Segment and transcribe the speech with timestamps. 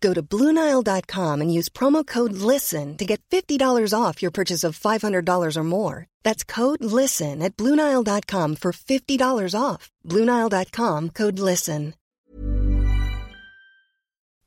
[0.00, 4.78] Go to BlueNile.com and use promo code LISTEN to get $50 off your purchase of
[4.78, 6.06] $500 or more.
[6.22, 9.90] That's code LISTEN at BlueNile.com for $50 off.
[10.04, 11.94] BlueNile.com code LISTEN.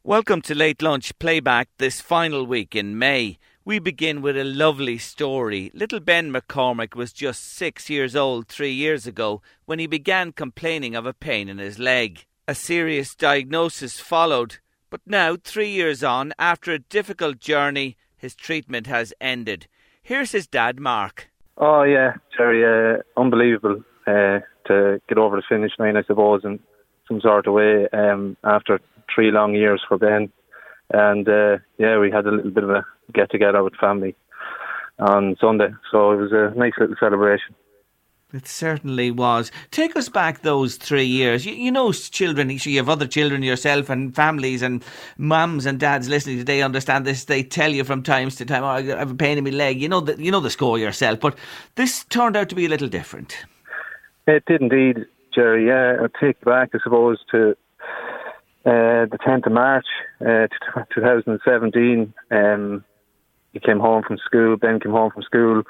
[0.03, 3.37] Welcome to Late Lunch Playback this final week in May.
[3.65, 5.69] We begin with a lovely story.
[5.73, 10.95] Little Ben McCormick was just six years old three years ago when he began complaining
[10.95, 12.25] of a pain in his leg.
[12.47, 14.57] A serious diagnosis followed,
[14.89, 19.67] but now, three years on, after a difficult journey, his treatment has ended.
[20.01, 21.29] Here's his dad, Mark.
[21.57, 26.59] Oh yeah, Jerry, uh, unbelievable uh, to get over the finish line, I suppose, in
[27.07, 28.79] some sort of way um, after
[29.13, 30.31] three long years for Ben.
[30.91, 34.15] And uh, yeah, we had a little bit of a get together with family
[34.97, 37.55] on Sunday, so it was a nice little celebration.
[38.31, 39.51] It certainly was.
[39.71, 41.47] Take us back those three years.
[41.47, 44.83] You, you know, children, you have other children yourself and families and
[45.17, 47.25] mums and dads listening today understand this.
[47.25, 49.81] They tell you from times to time, oh, I have a pain in my leg.
[49.81, 51.19] You know, the, you know the score yourself.
[51.19, 51.39] But
[51.73, 53.35] this turned out to be a little different.
[54.27, 55.65] It did indeed, Jerry.
[55.65, 57.55] Yeah, I'll take back, I suppose, to
[58.63, 59.87] uh, the 10th of March
[60.21, 60.45] uh,
[60.93, 62.13] 2017.
[62.29, 62.85] Um,
[63.53, 64.55] he came home from school.
[64.55, 65.63] Ben came home from school,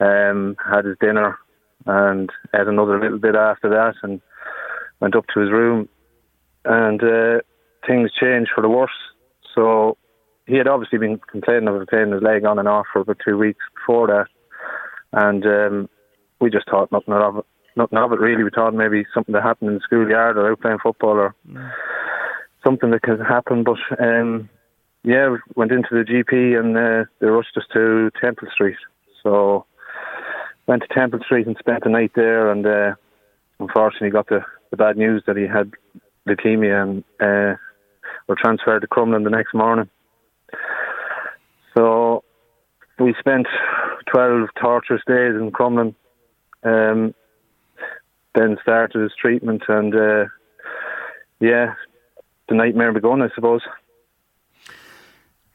[0.00, 1.38] um, had his dinner
[1.86, 4.20] and had another little bit after that and
[5.00, 5.88] went up to his room
[6.64, 7.40] and uh,
[7.86, 8.90] things changed for the worse.
[9.54, 9.96] So
[10.46, 13.00] he had obviously been complaining of a pain in his leg on and off for
[13.00, 14.26] about two weeks before that.
[15.12, 15.88] And um,
[16.40, 17.44] we just thought nothing of it.
[17.76, 18.44] Nothing of it really.
[18.44, 21.72] We thought maybe something that happened in the schoolyard or out playing football or mm.
[22.64, 23.64] something that could happen.
[23.64, 24.48] But um,
[25.02, 28.76] yeah, we went into the GP and uh, they rushed us to Temple Street.
[29.22, 29.66] So
[30.66, 32.94] went to Temple Street and spent the night there, and uh,
[33.60, 35.72] unfortunately got the, the bad news that he had
[36.26, 37.56] leukemia and uh,
[38.28, 39.88] were transferred to Crumlin the next morning.
[41.76, 42.24] So
[42.98, 43.46] we spent
[44.12, 45.94] 12 torturous days in Crumlin.
[46.62, 47.14] Um,
[48.34, 50.24] then started his treatment, and uh,
[51.40, 51.74] yeah,
[52.48, 53.62] the nightmare begun, I suppose.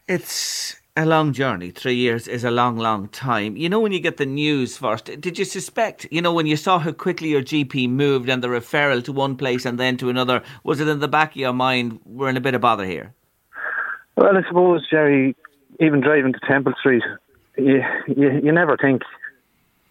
[0.08, 1.72] It's a long journey.
[1.72, 3.56] Three years is a long, long time.
[3.56, 6.58] You know, when you get the news first, did you suspect, you know, when you
[6.58, 10.10] saw how quickly your GP moved and the referral to one place and then to
[10.10, 12.86] another, was it in the back of your mind, we're in a bit of bother
[12.86, 13.14] here?
[14.18, 15.36] Well, I suppose, Jerry,
[15.80, 17.04] even driving to Temple Street,
[17.58, 19.04] you, you, you never think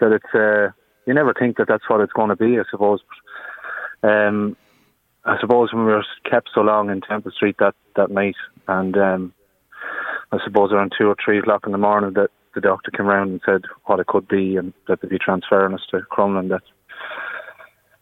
[0.00, 0.72] that it's, uh,
[1.06, 3.00] you never think that that's what it's going to be, I suppose.
[4.02, 4.56] Um,
[5.24, 8.96] I suppose when we were kept so long in Temple Street that, that night and,
[8.96, 9.34] um,
[10.32, 13.30] I suppose around two or three o'clock in the morning that the doctor came round
[13.30, 16.48] and said what it could be and that they'd be transferring us to Crumlin.
[16.48, 16.62] That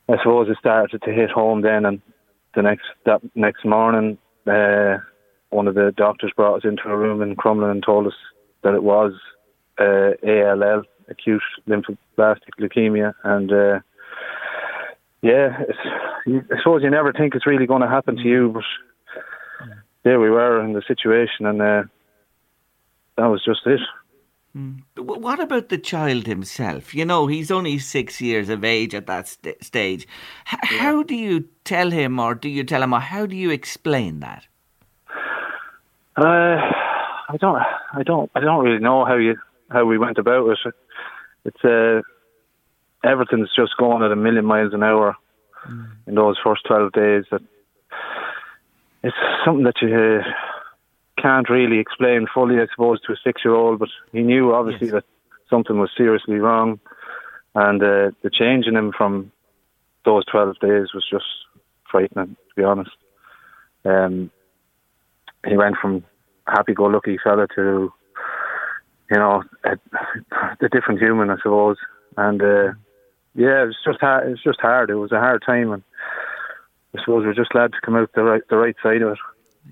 [0.08, 2.00] I suppose it started to hit home then, and
[2.54, 4.98] the next that next morning, uh,
[5.50, 8.14] one of the doctors brought us into a room in Crumlin and told us
[8.62, 9.12] that it was
[9.78, 13.80] uh, ALL, acute lymphoblastic leukemia, and uh,
[15.22, 15.58] yeah,
[16.26, 18.64] I suppose you never think it's really going to happen to you, but
[20.02, 21.82] there we were in the situation, and uh,
[23.16, 23.80] that was just it.
[24.56, 24.82] Mm.
[24.96, 26.94] What about the child himself?
[26.94, 30.06] You know, he's only six years of age at that st- stage.
[30.50, 30.78] H- yeah.
[30.78, 34.20] How do you tell him, or do you tell him, or how do you explain
[34.20, 34.46] that?
[36.16, 36.56] Uh,
[37.28, 37.62] I don't,
[37.92, 39.36] I don't, I don't really know how you
[39.70, 40.74] how we went about it.
[41.44, 42.00] It's uh,
[43.04, 45.16] everything's just going at a million miles an hour
[45.68, 45.86] mm.
[46.06, 47.24] in those first twelve days.
[47.30, 47.42] That
[49.02, 49.94] it's something that you.
[49.94, 50.22] Uh,
[51.20, 53.78] can't really explain fully, I suppose, to a six-year-old.
[53.78, 54.94] But he knew obviously yes.
[54.94, 55.04] that
[55.48, 56.80] something was seriously wrong,
[57.54, 59.32] and uh, the change in him from
[60.04, 61.24] those twelve days was just
[61.90, 62.90] frightening, to be honest.
[63.84, 64.30] Um,
[65.46, 66.04] he went from
[66.46, 67.92] happy-go-lucky fella to,
[69.10, 69.76] you know, a,
[70.60, 71.76] a different human, I suppose.
[72.16, 72.72] And uh,
[73.34, 74.26] yeah, it was just hard.
[74.26, 74.90] It was just hard.
[74.90, 75.82] It was a hard time, and
[76.94, 79.18] I suppose we're just glad to come out the right the right side of it.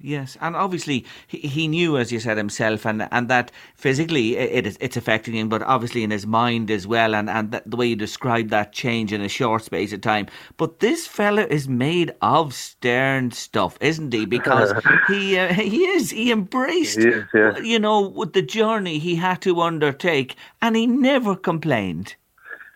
[0.00, 4.76] Yes, and obviously he, he knew, as you said himself, and and that physically it,
[4.80, 7.86] it's affecting him, but obviously in his mind as well, and and that, the way
[7.86, 10.26] you describe that change in a short space of time.
[10.56, 14.26] But this fella is made of stern stuff, isn't he?
[14.26, 14.72] Because
[15.08, 17.58] he uh, he is he embraced, he is, yeah.
[17.58, 22.16] you know, with the journey he had to undertake, and he never complained.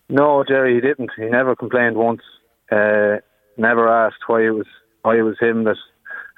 [0.08, 1.10] No, Jerry, he didn't.
[1.16, 2.22] He never complained once.
[2.72, 3.16] Uh,
[3.56, 4.66] never asked why it was
[5.02, 5.76] why it was him that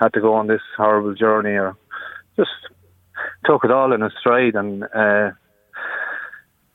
[0.00, 1.76] had to go on this horrible journey or
[2.36, 2.50] just
[3.44, 5.30] took it all in a stride and uh,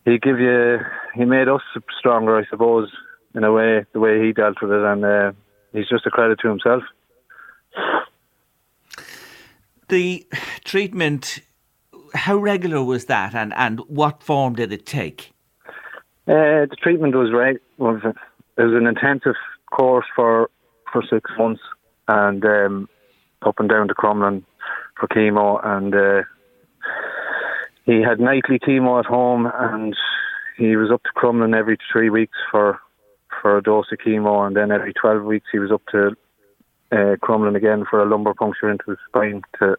[0.06, 0.78] he give you
[1.16, 1.62] he made us
[1.98, 2.90] stronger I suppose
[3.34, 5.32] in a way the way he dealt with it and uh,
[5.74, 6.84] he's just a credit to himself.
[9.90, 10.26] The
[10.64, 11.40] treatment
[12.14, 15.34] how regular was that and, and what form did it take?
[16.28, 19.36] Uh, the treatment was right was it was an intensive
[19.72, 20.50] course for
[20.92, 21.62] for six months
[22.08, 22.90] and um,
[23.46, 24.44] up and down to Crumlin
[25.00, 26.24] for chemo, and uh,
[27.86, 29.96] he had nightly chemo at home, and
[30.58, 32.80] he was up to Crumlin every three weeks for
[33.42, 36.16] for a dose of chemo, and then every twelve weeks he was up to
[36.92, 39.76] uh, Crumlin again for a lumbar puncture into his spine to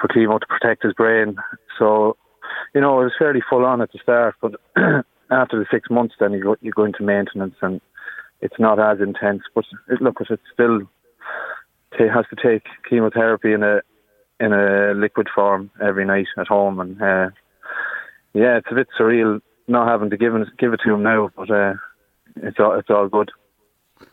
[0.00, 1.36] for chemo to protect his brain.
[1.78, 2.16] So,
[2.74, 4.52] you know, it was fairly full on at the start, but
[5.30, 7.80] after the six months, then you go, you go into maintenance, and
[8.40, 9.42] it's not as intense.
[9.54, 10.80] But it, look, it's still
[12.02, 13.80] t- has to take chemotherapy in a
[14.40, 17.30] in a liquid form every night at home, and uh,
[18.34, 21.30] yeah, it's a bit surreal not having to give it, give it to him now,
[21.36, 21.74] but uh,
[22.36, 23.30] it's all it's all good.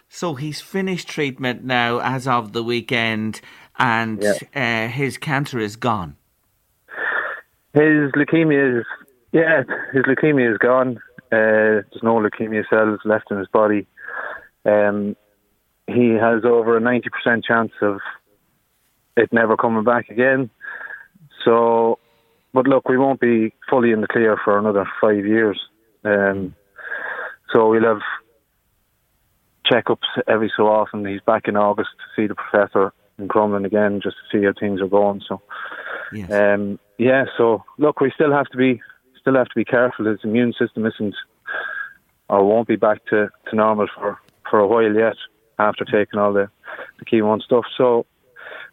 [0.08, 3.42] So he's finished treatment now as of the weekend,
[3.78, 4.86] and yeah.
[4.86, 6.16] uh, his cancer is gone.
[7.74, 8.86] His leukemia is
[9.32, 9.64] yeah,
[9.94, 10.98] his leukemia is gone.
[11.32, 13.86] Uh, there's no leukemia cells left in his body.
[14.66, 15.16] Um,
[15.90, 18.00] he has over a 90% chance of
[19.18, 20.50] it never coming back again.
[21.44, 22.00] So,
[22.54, 25.60] but look, we won't be fully in the clear for another five years.
[26.04, 26.56] Um,
[27.52, 28.02] so we'll have
[29.66, 31.06] checkups every so often.
[31.06, 34.54] He's back in August to see the professor in Crumlin again, just to see how
[34.58, 35.22] things are going.
[35.28, 35.42] So,
[36.14, 36.32] yes.
[36.32, 37.26] um, yeah.
[37.38, 38.82] So look, we still have to be
[39.20, 40.06] still have to be careful.
[40.06, 41.16] His immune system isn't
[42.30, 44.20] or won't be back to, to normal for,
[44.50, 45.16] for a while yet
[45.60, 46.50] after taking all the,
[46.98, 47.66] the chemo and stuff.
[47.78, 48.06] So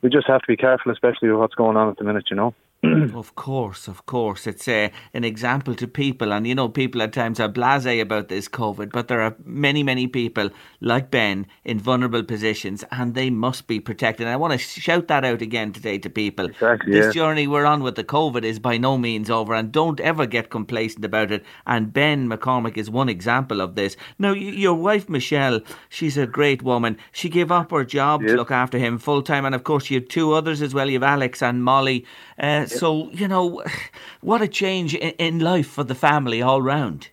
[0.03, 2.37] we just have to be careful, especially with what's going on at the minute, you
[2.37, 2.55] know.
[3.15, 4.47] of course, of course.
[4.47, 6.33] It's uh, an example to people.
[6.33, 9.83] And, you know, people at times are blase about this COVID, but there are many,
[9.83, 10.51] many people
[10.81, 14.27] like Ben in vulnerable positions and they must be protected.
[14.27, 16.47] And I want to shout that out again today to people.
[16.47, 17.13] Exactly, this yeah.
[17.13, 20.51] journey we're on with the COVID is by no means over and don't ever get
[20.51, 21.45] complacent about it.
[21.67, 23.97] And Ben McCormick is one example of this.
[24.19, 26.99] Now, your wife, Michelle, she's a great woman.
[27.13, 29.45] She gave up her job to look after him full time.
[29.45, 30.89] And of course, you have two others as well.
[30.89, 32.05] You have Alex and Molly.
[32.39, 33.63] Uh, so, you know,
[34.21, 37.09] what a change in, in, life for the family all round.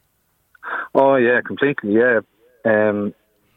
[0.96, 2.20] Oh, yeah, completely, yeah.
[2.66, 3.14] Um,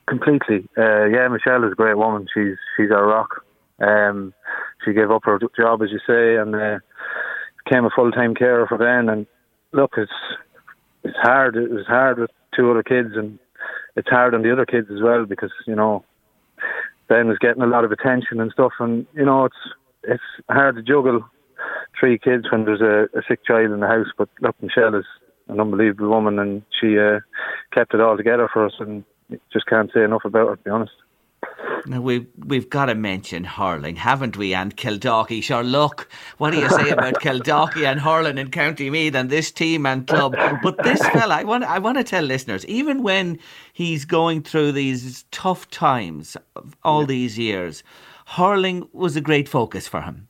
[0.06, 0.68] completely.
[0.76, 2.26] Uh, yeah, Michelle is a great woman.
[2.32, 3.44] She's she's our rock.
[3.78, 4.32] Um,
[4.84, 6.78] she gave up her job, as you say, and uh,
[7.64, 9.08] became a full time carer for Ben.
[9.08, 9.26] And
[9.72, 10.12] look, it's
[11.04, 11.56] it's hard.
[11.56, 13.38] It was hard with two other kids, and
[13.96, 16.04] it's hard on the other kids as well because you know
[17.08, 19.56] Ben was getting a lot of attention and stuff, and you know it's
[20.04, 21.24] it's hard to juggle
[21.98, 24.08] three kids when there's a, a sick child in the house.
[24.16, 25.06] But look, Michelle is
[25.48, 27.20] an unbelievable woman, and she uh,
[27.72, 29.04] kept it all together for us, and
[29.52, 30.92] just can't say enough about her, to be honest.
[31.86, 34.54] Now we've we've got to mention hurling, haven't we?
[34.54, 35.42] And Kildalkey.
[35.42, 39.52] Sure, look, what do you say about Kildalkey and hurling in County Meath and this
[39.52, 40.34] team and club?
[40.62, 43.38] But this fella, I want I want to tell listeners, even when
[43.72, 47.84] he's going through these tough times, of all these years,
[48.26, 50.28] hurling was a great focus for him.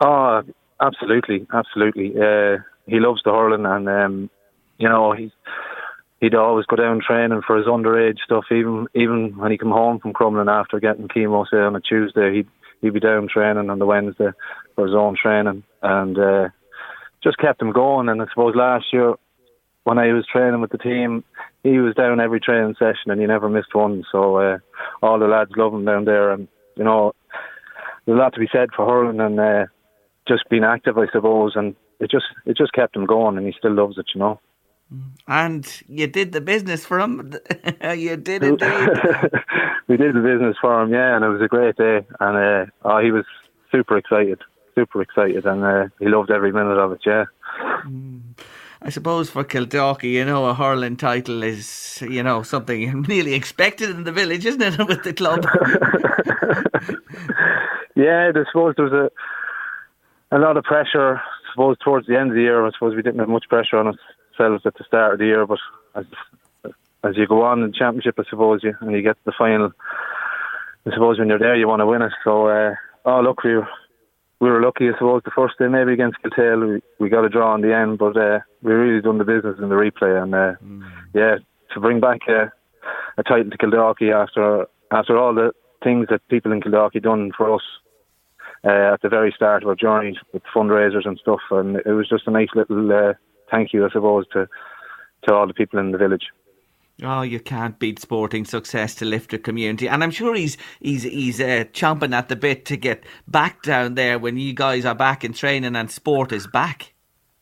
[0.00, 0.42] Oh,
[0.82, 2.12] absolutely, absolutely.
[2.16, 4.30] Uh, he loves the hurling, and um,
[4.78, 5.30] you know he's
[6.20, 8.44] he'd always go down training for his underage stuff.
[8.50, 12.34] Even even when he come home from Crumlin after getting chemo, say on a Tuesday,
[12.34, 12.48] he'd
[12.80, 14.30] he'd be down training on the Wednesday
[14.74, 16.48] for his own training, and uh,
[17.22, 18.08] just kept him going.
[18.08, 19.14] And I suppose last year
[19.84, 21.24] when I was training with the team,
[21.62, 24.04] he was down every training session and he never missed one.
[24.12, 24.58] So uh,
[25.02, 27.14] all the lads love him down there, and you know
[28.06, 29.38] there's a lot to be said for hurling and.
[29.38, 29.66] Uh,
[30.28, 33.54] just being active, I suppose, and it just it just kept him going, and he
[33.58, 34.40] still loves it, you know.
[35.26, 37.32] And you did the business for him.
[37.96, 38.68] you did indeed.
[39.88, 42.04] we did the business for him, yeah, and it was a great day.
[42.20, 43.24] And uh, oh, he was
[43.70, 44.40] super excited,
[44.74, 47.00] super excited, and uh, he loved every minute of it.
[47.06, 47.24] Yeah.
[47.86, 48.20] Mm.
[48.84, 53.90] I suppose for Kildalkey, you know, a hurling title is, you know, something nearly expected
[53.90, 55.46] in the village, isn't it, with the club?
[57.94, 59.10] yeah, I suppose there was a
[60.32, 61.16] a lot of pressure.
[61.16, 63.76] I suppose towards the end of the year, I suppose we didn't have much pressure
[63.76, 65.58] on ourselves at the start of the year, but
[65.94, 66.06] as
[67.04, 69.32] as you go on in the championship, I suppose you and you get to the
[69.36, 69.72] final.
[70.86, 72.12] I suppose when you're there, you want to win it.
[72.24, 72.74] So, uh,
[73.04, 73.68] oh look, we were,
[74.40, 74.88] we were lucky.
[74.88, 77.74] I suppose the first day maybe against Kiltale, we, we got a draw in the
[77.74, 80.22] end, but uh, we really done the business in the replay.
[80.22, 80.88] And uh, mm.
[81.12, 81.36] yeah,
[81.74, 82.52] to bring back a,
[83.18, 87.52] a title to Kildare after after all the things that people in Kildalkey done for
[87.52, 87.62] us
[88.64, 92.08] uh, at the very start of our journey with fundraisers and stuff, and it was
[92.08, 93.12] just a nice little uh,
[93.50, 94.48] thank you, I suppose, to
[95.26, 96.24] to all the people in the village.
[97.02, 101.02] Oh, you can't beat sporting success to lift a community, and I'm sure he's he's
[101.02, 104.94] he's uh, chomping at the bit to get back down there when you guys are
[104.94, 106.92] back in training and sport is back.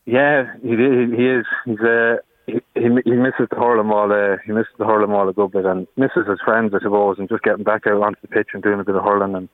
[0.05, 1.45] Yeah, he he is.
[1.65, 4.11] He's uh, he, he misses the hurling ball.
[4.11, 7.17] Uh, he misses the hurling ball a good bit, and misses his friends, I suppose,
[7.19, 9.49] and just getting back out onto the pitch and doing a bit of hurling and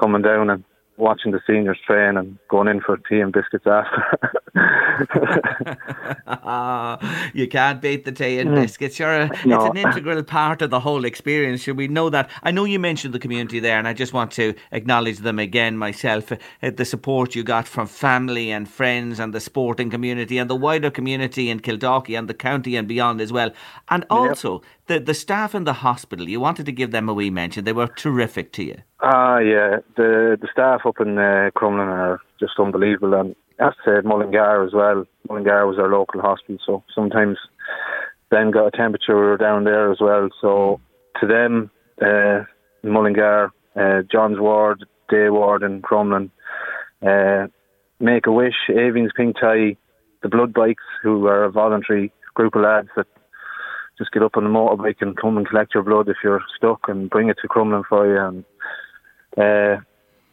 [0.00, 0.64] coming down and
[0.96, 4.54] watching the seniors train and going in for tea and biscuits after.
[7.34, 8.54] you can't beat the tea and mm.
[8.54, 8.98] biscuits.
[8.98, 9.66] You're a, no.
[9.66, 11.62] It's an integral part of the whole experience.
[11.62, 12.30] Should we know that?
[12.42, 15.76] I know you mentioned the community there, and I just want to acknowledge them again
[15.76, 16.32] myself.
[16.32, 20.56] Uh, the support you got from family and friends and the sporting community and the
[20.56, 23.50] wider community in Kildare and the county and beyond as well.
[23.88, 26.28] And also, yep the the staff in the hospital.
[26.28, 27.64] You wanted to give them a wee mention.
[27.64, 28.76] They were terrific to you.
[29.00, 29.78] Ah, yeah.
[29.96, 34.64] The the staff up in uh, Crumlin are just unbelievable, and as I said, Mullingar
[34.64, 35.04] as well.
[35.28, 37.38] Mullingar was our local hospital, so sometimes
[38.30, 40.28] Ben got a temperature down there as well.
[40.40, 40.80] So
[41.20, 41.70] to them,
[42.00, 42.44] uh,
[42.82, 46.30] Mullingar, uh, John's Ward, Day Ward, and Crumlin,
[47.02, 47.48] uh,
[48.00, 49.76] Make a Wish, Aoibheann's Pink Tie,
[50.22, 53.06] the Blood Bikes, who are a voluntary group of lads that
[53.96, 56.88] just get up on the motorbike and come and collect your blood if you're stuck
[56.88, 58.20] and bring it to Crumlin for you.
[58.20, 58.44] And
[59.36, 59.80] uh,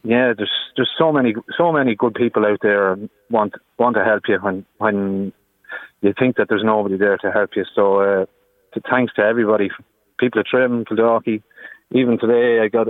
[0.04, 2.96] yeah, there's there's so many so many good people out there
[3.30, 5.32] want want to help you when when
[6.00, 7.64] you think that there's nobody there to help you.
[7.74, 8.26] So uh,
[8.74, 9.70] to, thanks to everybody,
[10.18, 11.42] people at Trim, Kildalkey.
[11.92, 12.88] Even today, I got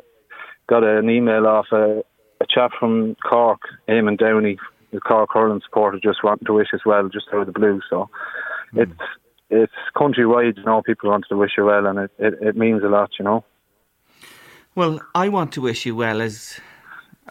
[0.68, 2.02] got an email off a,
[2.40, 4.58] a chap from Cork, Eamon Downey,
[4.92, 7.80] the Cork hurling supporter, just wanting to wish as well, just out of the blue.
[7.90, 8.08] So
[8.72, 8.82] mm.
[8.82, 9.00] it's
[9.50, 12.82] it's countrywide, you know, people want to wish you well, and it, it, it means
[12.82, 13.44] a lot, you know.
[14.74, 16.58] Well, I want to wish you well as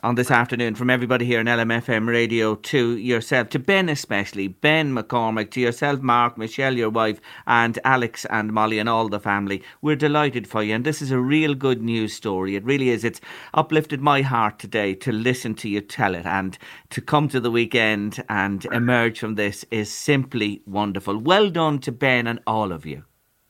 [0.03, 4.93] on this afternoon from everybody here in LMFM radio to yourself, to Ben especially, Ben
[4.93, 9.63] McCormick, to yourself, Mark, Michelle, your wife, and Alex and Molly and all the family.
[9.81, 12.55] We're delighted for you, and this is a real good news story.
[12.55, 13.03] It really is.
[13.03, 13.21] It's
[13.55, 16.55] uplifted my heart today to listen to you tell it, and
[16.91, 21.17] to come to the weekend and emerge from this is simply wonderful.
[21.17, 23.03] Well done to Ben and all of you.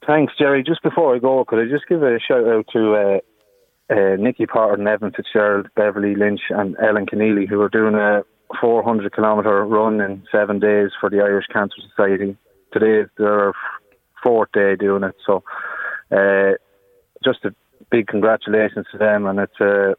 [0.07, 0.63] Thanks, Jerry.
[0.63, 3.19] Just before I go, could I just give a shout out to uh,
[3.91, 8.23] uh, Nicky Potter and Evan Fitzgerald, Beverly Lynch, and Ellen Keneally, who are doing a
[8.59, 12.37] 400 kilometre run in seven days for the Irish Cancer Society.
[12.73, 13.53] Today is their
[14.23, 15.43] fourth day doing it, so
[16.11, 16.53] uh,
[17.23, 17.53] just a
[17.89, 19.95] big congratulations to them, and it's a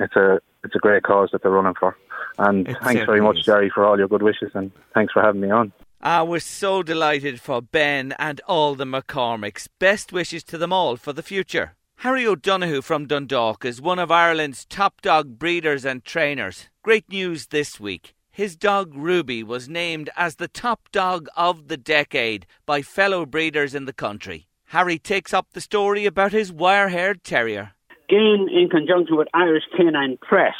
[0.00, 1.96] it's a it's a great cause that they're running for.
[2.38, 3.44] And thanks very much.
[3.44, 5.72] Jerry, for all your good wishes, and thanks for having me on.
[6.00, 9.68] Ah, we're so delighted for Ben and all the McCormicks.
[9.80, 11.74] Best wishes to them all for the future.
[12.02, 16.68] Harry O'Donoghue from Dundalk is one of Ireland's top dog breeders and trainers.
[16.84, 18.14] Great news this week.
[18.30, 23.74] His dog Ruby was named as the top dog of the decade by fellow breeders
[23.74, 24.46] in the country.
[24.66, 27.72] Harry takes up the story about his wire haired terrier.
[28.08, 30.54] Gain, in conjunction with Irish Canine Press,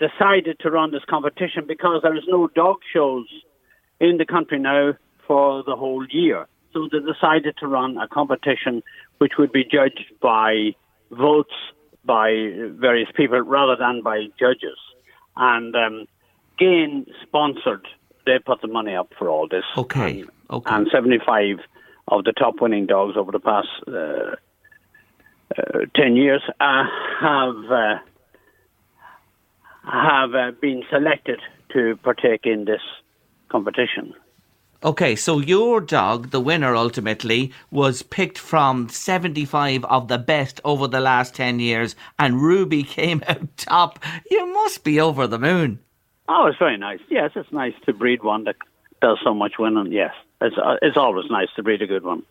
[0.00, 3.28] decided to run this competition because there is no dog shows
[4.00, 6.48] in the country now for the whole year.
[6.72, 8.82] So they decided to run a competition
[9.18, 10.74] which would be judged by
[11.10, 11.54] votes
[12.04, 12.30] by
[12.78, 14.78] various people rather than by judges.
[15.36, 16.06] And um,
[16.58, 17.86] Gain sponsored,
[18.26, 19.64] they put the money up for all this.
[19.76, 20.20] Okay.
[20.20, 20.74] And, okay.
[20.74, 21.58] and 75
[22.08, 24.36] of the top winning dogs over the past uh,
[25.56, 26.84] uh, 10 years uh,
[27.20, 27.98] have uh,
[29.90, 31.40] have uh, been selected
[31.72, 32.80] to partake in this
[33.50, 34.14] competition.
[34.84, 40.86] Okay, so your dog, the winner ultimately, was picked from 75 of the best over
[40.86, 43.98] the last 10 years, and Ruby came out top.
[44.30, 45.78] You must be over the moon.
[46.28, 47.00] Oh, it's very nice.
[47.08, 48.56] Yes, it's nice to breed one that
[49.00, 49.90] does so much winning.
[49.90, 50.12] Yes,
[50.42, 52.22] it's, uh, it's always nice to breed a good one.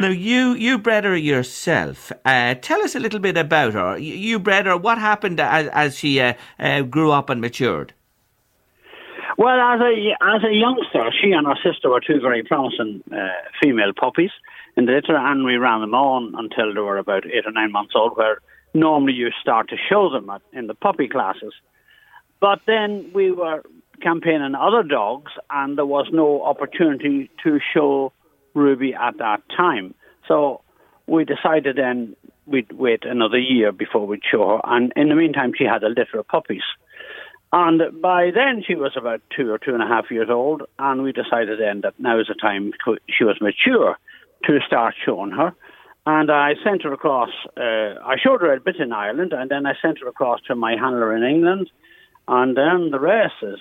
[0.00, 2.12] Now, you, you bred her yourself.
[2.24, 3.98] Uh, tell us a little bit about her.
[3.98, 4.76] You, bred her.
[4.76, 7.92] What happened as, as she uh, uh, grew up and matured?
[9.38, 13.28] Well, as a as a youngster, she and her sister were two very promising uh,
[13.62, 14.32] female puppies
[14.76, 17.70] in the litter, and we ran them on until they were about eight or nine
[17.70, 18.40] months old, where
[18.74, 21.52] normally you start to show them at, in the puppy classes.
[22.40, 23.62] But then we were
[24.02, 28.12] campaigning other dogs, and there was no opportunity to show
[28.54, 29.94] Ruby at that time.
[30.26, 30.62] So
[31.06, 32.16] we decided then
[32.46, 34.60] we'd wait another year before we'd show her.
[34.64, 36.64] And in the meantime, she had a litter of puppies.
[37.52, 41.02] And by then, she was about two or two and a half years old, and
[41.02, 42.72] we decided then that now is the time
[43.08, 43.96] she was mature
[44.44, 45.54] to start showing her.
[46.04, 49.66] And I sent her across, uh, I showed her a bit in Ireland, and then
[49.66, 51.70] I sent her across to my handler in England,
[52.26, 53.58] and then the rest is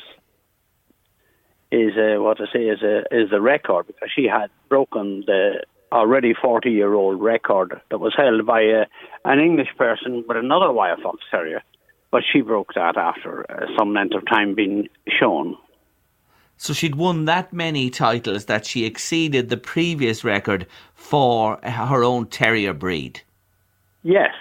[1.70, 5.64] is uh, what I say is a, is the record because she had broken the
[5.92, 8.86] already 40 year old record that was held by uh,
[9.26, 11.62] an English person with another wire fox terrier,
[12.12, 14.88] but she broke that after uh, some length of time being
[15.20, 15.56] shown.
[16.58, 22.26] So she'd won that many titles that she exceeded the previous record for her own
[22.28, 23.22] terrier breed.
[24.02, 24.34] Yes.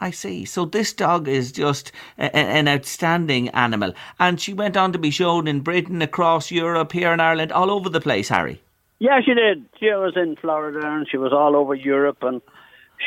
[0.00, 0.44] I see.
[0.44, 3.94] So this dog is just a, an outstanding animal.
[4.18, 7.70] And she went on to be shown in Britain, across Europe, here in Ireland, all
[7.70, 8.60] over the place, Harry.
[8.98, 9.64] Yeah, she did.
[9.80, 12.42] She was in Florida and she was all over Europe and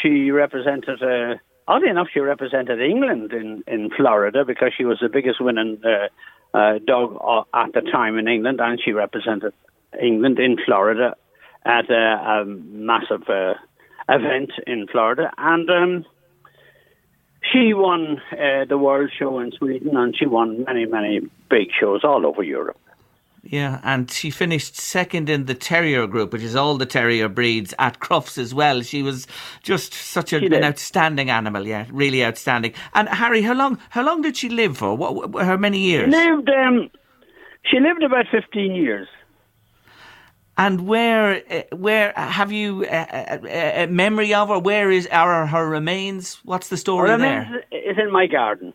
[0.02, 1.36] she represented, uh,
[1.68, 6.08] oddly enough, she represented England in, in Florida because she was the biggest winning uh,
[6.58, 9.54] uh, dog uh, at the time in England and she represented
[10.02, 11.16] England in Florida
[11.66, 13.54] at a, a massive uh,
[14.10, 15.32] event in Florida.
[15.38, 16.06] And um,
[17.52, 22.02] she won uh, the World Show in Sweden and she won many, many big shows
[22.04, 22.80] all over Europe.
[23.50, 27.74] Yeah, and she finished second in the terrier group, which is all the terrier breeds
[27.80, 28.82] at Crufts as well.
[28.82, 29.26] She was
[29.64, 31.66] just such a, an outstanding animal.
[31.66, 32.74] Yeah, really outstanding.
[32.94, 34.98] And Harry, how long how long did she live for?
[34.98, 36.14] What how many years?
[36.14, 36.90] She lived um,
[37.64, 39.08] she lived about fifteen years.
[40.58, 44.60] And where uh, where have you a, uh, uh, uh, memory of her?
[44.60, 46.42] Where is are her remains?
[46.44, 47.64] What's the story her there?
[47.72, 48.74] It's in my garden.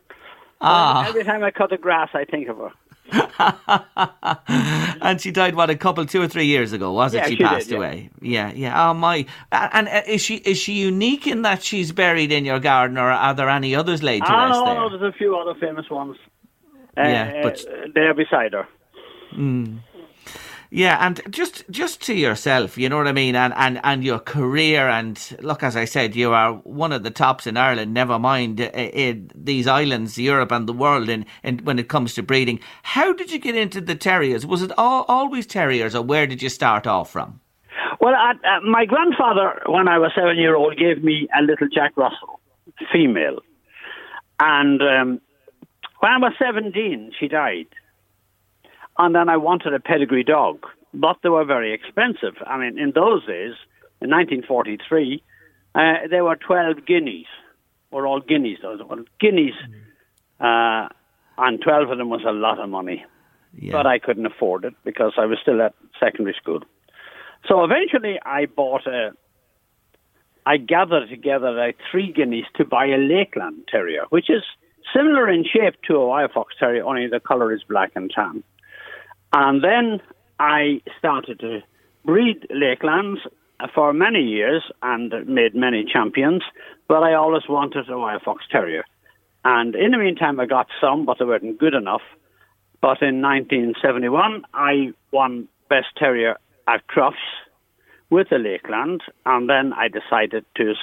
[0.62, 1.06] Ah.
[1.06, 2.70] Every time I cut the grass, I think of her.
[5.02, 7.18] and she died what a couple, two or three years ago, was it?
[7.18, 7.78] Yeah, she, she passed did, yeah.
[7.78, 8.10] away.
[8.20, 8.90] Yeah, yeah.
[8.90, 9.26] Oh my!
[9.50, 13.10] And uh, is she is she unique in that she's buried in your garden, or
[13.10, 14.74] are there any others laid to ah, rest no, there?
[14.74, 16.16] no, there's a few other famous ones.
[16.96, 18.66] Yeah, uh, but they're beside her.
[19.34, 19.80] Mm.
[20.74, 24.18] Yeah, and just just to yourself, you know what I mean, and, and and your
[24.18, 27.92] career, and look, as I said, you are one of the tops in Ireland.
[27.92, 32.14] Never mind uh, in these islands, Europe and the world, in, in when it comes
[32.14, 32.58] to breeding.
[32.84, 34.46] How did you get into the terriers?
[34.46, 37.38] Was it all, always terriers, or where did you start off from?
[38.00, 41.94] Well, uh, my grandfather, when I was seven year old, gave me a little Jack
[41.98, 42.40] Russell,
[42.90, 43.40] female,
[44.40, 45.20] and um,
[46.00, 47.66] when I was seventeen, she died
[49.02, 52.36] and then I wanted a pedigree dog, but they were very expensive.
[52.46, 53.54] I mean, in those days,
[54.00, 55.22] in 1943,
[55.74, 57.26] uh, there were 12 guineas,
[57.90, 59.56] or all guineas, those were guineas,
[60.38, 60.88] uh,
[61.36, 63.04] and 12 of them was a lot of money.
[63.58, 63.72] Yeah.
[63.72, 66.60] But I couldn't afford it because I was still at secondary school.
[67.48, 69.10] So eventually I bought a,
[70.46, 74.44] I gathered together like three guineas to buy a Lakeland Terrier, which is
[74.94, 78.44] similar in shape to a Wire Fox Terrier, only the colour is black and tan.
[79.32, 80.00] And then
[80.38, 81.60] I started to
[82.04, 83.18] breed Lakelands
[83.74, 86.42] for many years and made many champions,
[86.88, 88.84] but I always wanted a Wire Fox Terrier.
[89.44, 92.02] And in the meantime, I got some, but they weren't good enough.
[92.80, 97.14] But in 1971, I won Best Terrier at Crufts
[98.10, 100.74] with the Lakeland, and then I decided to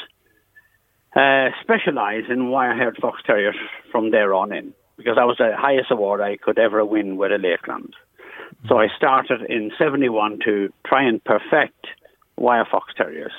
[1.15, 3.55] uh, specialise in wire-haired fox terriers
[3.91, 7.31] from there on in, because that was the highest award I could ever win with
[7.31, 7.93] a Lakeland.
[8.67, 11.87] So I started in 71 to try and perfect
[12.37, 13.31] wire fox terriers.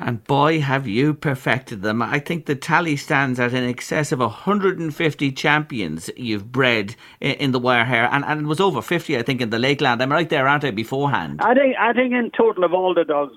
[0.00, 2.00] And boy, have you perfected them.
[2.00, 7.58] I think the tally stands at in excess of 150 champions you've bred in the
[7.58, 8.08] wire hair.
[8.12, 10.00] And, and it was over 50, I think, in the Lakeland.
[10.00, 11.40] I'm right there, aren't I, beforehand?
[11.42, 13.34] I think, I think in total of all the dogs,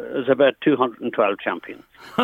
[0.00, 1.82] there's about 212 champions.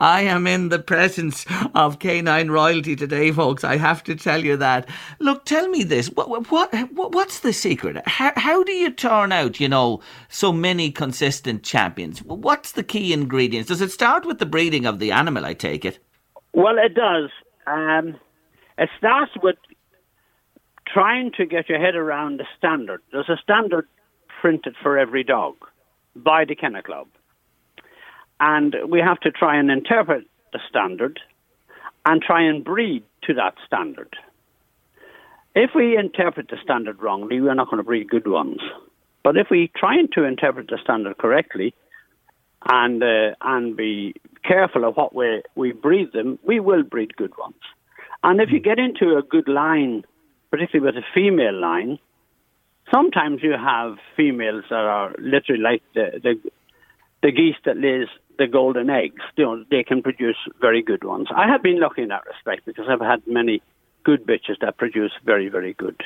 [0.00, 3.64] I am in the presence of canine royalty today, folks.
[3.64, 4.88] I have to tell you that.
[5.18, 6.08] Look, tell me this.
[6.08, 8.06] What, what, what what's the secret?
[8.06, 12.22] How, how do you turn out, you know, so many consistent champions?
[12.22, 13.68] What's the key ingredients?
[13.68, 15.44] Does it start with the breeding of the animal?
[15.44, 15.98] I take it.
[16.54, 17.30] Well, it does.
[17.66, 18.16] Um,
[18.78, 19.56] it starts with
[20.86, 23.02] trying to get your head around the standard.
[23.12, 23.86] There's a standard
[24.40, 25.56] printed for every dog
[26.22, 27.06] by the Kennel Club.
[28.40, 31.20] And we have to try and interpret the standard
[32.04, 34.16] and try and breed to that standard.
[35.54, 38.60] if we interpret the standard wrongly, we're not going to breed good ones.
[39.24, 41.74] But if we try to interpret the standard correctly
[42.68, 47.36] and uh, and be careful of what way we breed them, we will breed good
[47.36, 47.62] ones.
[48.22, 50.04] And if you get into a good line,
[50.50, 51.98] particularly with a female line,
[52.92, 56.50] sometimes you have females that are literally like the the,
[57.22, 59.22] the geese that lays the golden eggs.
[59.36, 61.28] You know, they can produce very good ones.
[61.34, 63.62] I have been lucky in that respect because I've had many
[64.04, 66.00] good bitches that produce very, very good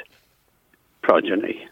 [1.02, 1.68] progeny.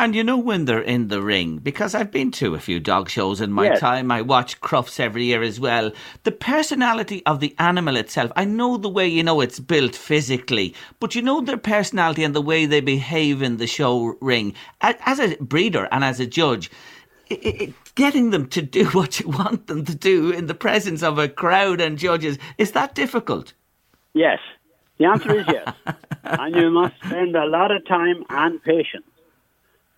[0.00, 3.10] And you know when they're in the ring, because I've been to a few dog
[3.10, 3.80] shows in my yes.
[3.80, 4.10] time.
[4.10, 5.92] I watch Crufts every year as well.
[6.22, 10.74] The personality of the animal itself, I know the way you know it's built physically,
[11.00, 14.54] but you know their personality and the way they behave in the show ring.
[14.80, 16.70] As a breeder and as a judge,
[17.28, 21.02] it, it, getting them to do what you want them to do in the presence
[21.02, 23.52] of a crowd and judges, is that difficult?
[24.14, 24.38] Yes.
[24.96, 25.74] The answer is yes.
[26.24, 29.04] and you must spend a lot of time and patience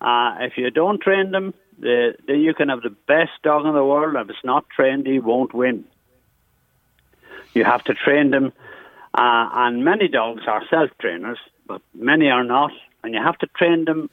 [0.03, 3.83] uh, if you don't train them, then you can have the best dog in the
[3.83, 4.15] world.
[4.17, 5.85] If it's not trained, he won't win.
[7.53, 8.51] You have to train them,
[9.13, 11.37] uh, and many dogs are self trainers,
[11.67, 12.71] but many are not.
[13.03, 14.09] And you have to train them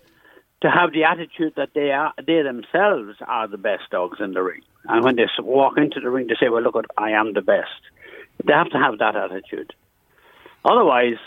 [0.60, 4.42] to have the attitude that they are they themselves are the best dogs in the
[4.42, 4.60] ring.
[4.84, 7.80] And when they walk into the ring, they say, "Well, look, I am the best."
[8.44, 9.74] They have to have that attitude.
[10.64, 11.18] Otherwise,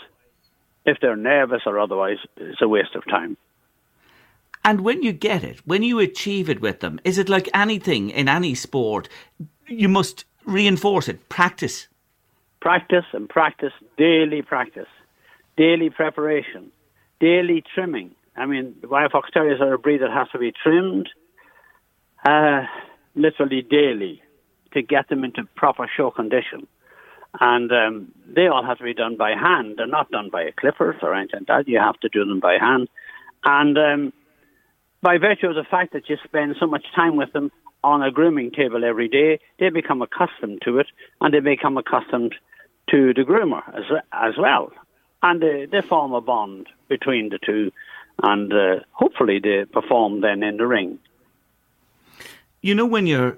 [0.84, 3.36] if they're nervous or otherwise, it's a waste of time.
[4.64, 8.10] And when you get it, when you achieve it with them, is it like anything
[8.10, 9.08] in any sport?
[9.68, 11.88] You must reinforce it, practice.
[12.60, 14.88] Practice and practice, daily practice,
[15.58, 16.70] daily preparation,
[17.20, 18.14] daily trimming.
[18.36, 21.10] I mean, wire fox terriers are a breed that has to be trimmed
[22.24, 22.62] uh,
[23.14, 24.22] literally daily
[24.72, 26.66] to get them into proper show condition.
[27.40, 29.74] And um, they all have to be done by hand.
[29.76, 31.68] They're not done by a clippers or anything like that.
[31.68, 32.88] You have to do them by hand.
[33.44, 34.12] And um,
[35.04, 37.52] by virtue of the fact that you spend so much time with them
[37.84, 40.86] on a grooming table every day, they become accustomed to it
[41.20, 42.34] and they become accustomed
[42.88, 44.72] to the groomer as, as well.
[45.22, 47.70] And they, they form a bond between the two
[48.22, 50.98] and uh, hopefully they perform then in the ring.
[52.62, 53.36] You know, when you're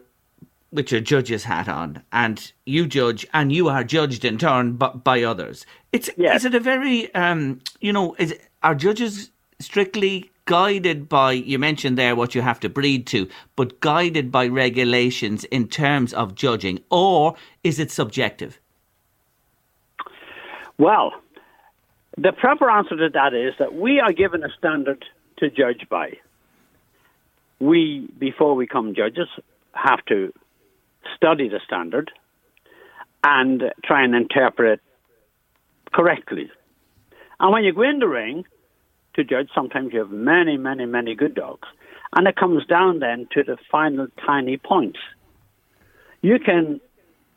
[0.71, 4.91] with your judge's hat on and you judge and you are judged in turn by,
[4.91, 6.37] by others, it's, yes.
[6.37, 11.99] is it a very, um, you know, is, are judges strictly guided by, you mentioned
[11.99, 16.81] there what you have to breed to, but guided by regulations in terms of judging,
[16.91, 18.61] or is it subjective?
[20.79, 21.13] Well,
[22.17, 25.05] the proper answer to that is that we are given a standard
[25.39, 26.19] to judge by.
[27.59, 29.29] We, before we come judges,
[29.73, 30.33] have to
[31.17, 32.11] study the standard
[33.25, 34.81] and try and interpret
[35.93, 36.51] correctly.
[37.41, 38.45] And when you go in the ring,
[39.17, 39.49] to judge.
[39.55, 41.69] Sometimes you have many, many, many good dogs.
[42.15, 44.99] And it comes down then to the final tiny points.
[46.23, 46.81] You can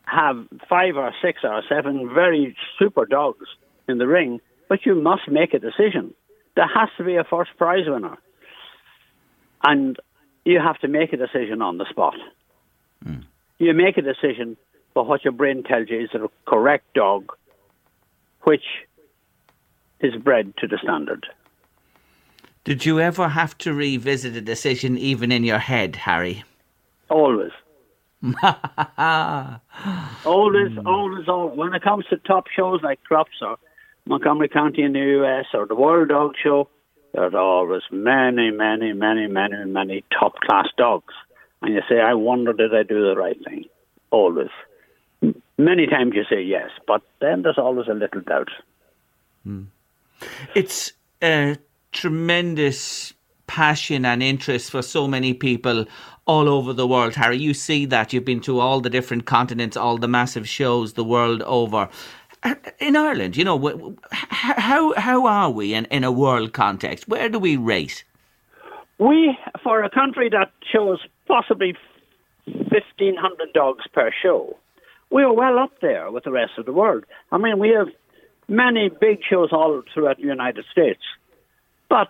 [0.04, 3.48] have five or six or seven very super dogs
[3.88, 6.13] in the ring, but you must make a decision.
[6.56, 8.18] There has to be a first prize winner.
[9.63, 9.98] And
[10.46, 12.15] you have to make a decision on the spot.
[13.06, 13.26] Mm.
[13.58, 14.58] You make a decision
[14.94, 17.32] for what your brain tells you is the correct dog,
[18.44, 18.63] which
[20.00, 21.28] is bred to the standard.
[22.63, 26.43] Did you ever have to revisit a decision even in your head, Harry?
[27.10, 27.52] Always.
[30.26, 31.58] always, always, always.
[31.58, 33.58] When it comes to top shows like Crufts or
[34.06, 36.67] Montgomery County in the US or the World Dog Show,
[37.13, 41.13] there's always many, many, many, many, many top class dogs.
[41.62, 43.65] And you say, I wonder, did I do the right thing?
[44.12, 44.50] Always.
[45.58, 48.50] Many times you say yes, but then there's always a little doubt.
[49.45, 49.67] Mm.
[50.56, 51.56] It's uh,
[51.91, 53.13] tremendous
[53.47, 55.86] passion and interest for so many people
[56.28, 57.15] all over the world.
[57.15, 58.13] Harry, you see that.
[58.13, 61.89] You've been to all the different continents, all the massive shows the world over.
[62.43, 67.08] Uh, in Ireland, you know, how how are we in, in a world context?
[67.08, 68.06] Where do we rate?
[68.99, 71.73] We, for a country that shows possibly
[72.45, 74.58] 1,500 dogs per show,
[75.10, 77.06] we are well up there with the rest of the world.
[77.32, 77.88] I mean, we have
[78.47, 81.02] many big shows all throughout the United States.
[81.89, 82.10] But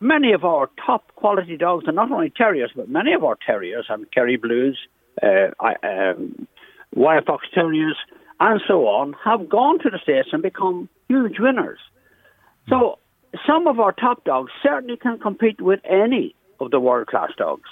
[0.00, 3.86] many of our top quality dogs, and not only terriers, but many of our terriers,
[3.88, 4.78] and Kerry Blues,
[5.22, 5.48] uh,
[5.82, 6.48] um,
[6.94, 7.96] Wire Fox Terriers,
[8.40, 11.78] and so on, have gone to the States and become huge winners.
[12.68, 12.98] So
[13.46, 17.68] some of our top dogs certainly can compete with any of the world class dogs.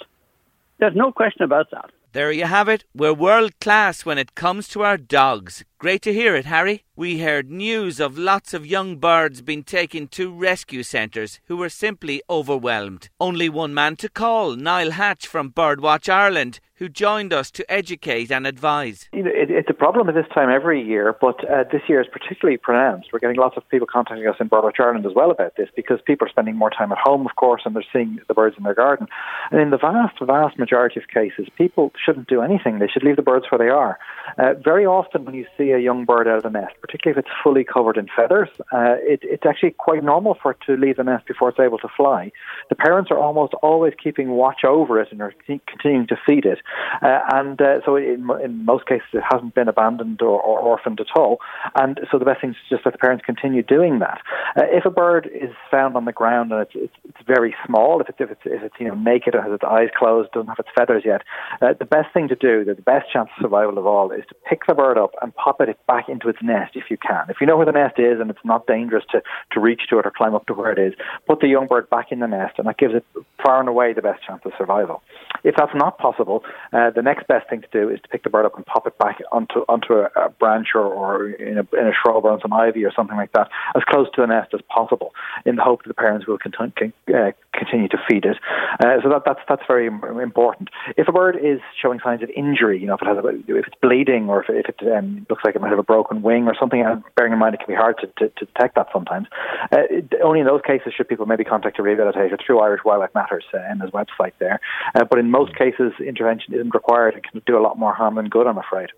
[0.79, 1.89] There's no question about that.
[2.11, 2.85] There you have it.
[2.95, 5.63] We're world class when it comes to our dogs.
[5.79, 6.83] Great to hear it, Harry.
[6.97, 11.69] We heard news of lots of young birds being taken to rescue centres who were
[11.69, 13.07] simply overwhelmed.
[13.21, 18.31] Only one man to call, Niall Hatch from Birdwatch Ireland, who joined us to educate
[18.31, 19.07] and advise.
[19.13, 22.01] You know, it, it's a problem at this time every year, but uh, this year
[22.01, 23.09] is particularly pronounced.
[23.13, 25.99] We're getting lots of people contacting us in Birdwatch Ireland as well about this because
[26.05, 28.63] people are spending more time at home, of course, and they're seeing the birds in
[28.63, 29.07] their garden.
[29.51, 32.79] And in the vast, vast majority of cases, people shouldn't do anything.
[32.79, 33.97] They should leave the birds where they are.
[34.37, 37.25] Uh, very often, when you see a young bird out of the nest, particularly if
[37.25, 40.97] it's fully covered in feathers, uh, it, it's actually quite normal for it to leave
[40.97, 42.31] the nest before it's able to fly.
[42.69, 45.33] The parents are almost always keeping watch over it and are
[45.67, 46.59] continuing to feed it.
[47.01, 50.99] Uh, and uh, so in, in, most cases it hasn't been abandoned or, or, orphaned
[50.99, 51.39] at all.
[51.75, 54.19] And so the best thing is just that the parents continue doing that.
[54.55, 58.01] Uh, if a bird is found on the ground and it's, it's, it's very small,
[58.01, 60.49] if it's, if it's, if it's you know naked or has its eyes closed, doesn't
[60.49, 61.21] have its feathers yet,
[61.61, 64.35] uh, the best thing to do, the best chance of survival of all, is to
[64.47, 67.25] pick the bird up and pop it back into its nest if you can.
[67.29, 69.99] If you know where the nest is and it's not dangerous to, to reach to
[69.99, 70.93] it or climb up to where it is,
[71.27, 73.03] put the young bird back in the nest and that gives it
[73.43, 75.01] far and away the best chance of survival.
[75.43, 78.29] If that's not possible, uh, the next best thing to do is to pick the
[78.29, 81.67] bird up and pop it back onto onto a, a branch or, or in, a,
[81.77, 84.27] in a shrub or on some ivy or something like that, as close to the
[84.27, 85.13] nest as possible,
[85.45, 88.37] in the hope that the parents will continue, uh, continue to feed it.
[88.79, 90.69] Uh, so that, that's that's very important.
[90.97, 93.67] If a bird is showing signs of injury, you know, if it has a, if
[93.67, 96.47] it's bleeding or if, if it um, looks like it might have a broken wing
[96.47, 98.87] or something, and bearing in mind it can be hard to, to, to detect that
[98.93, 99.27] sometimes.
[99.71, 99.83] Uh,
[100.23, 103.57] only in those cases should people maybe contact a rehabilitator through Irish Wildlife Matters uh,
[103.69, 104.59] Emma's website there.
[104.95, 108.15] Uh, but in most cases, intervention isn't required and can do a lot more harm
[108.15, 108.89] than good, I'm afraid.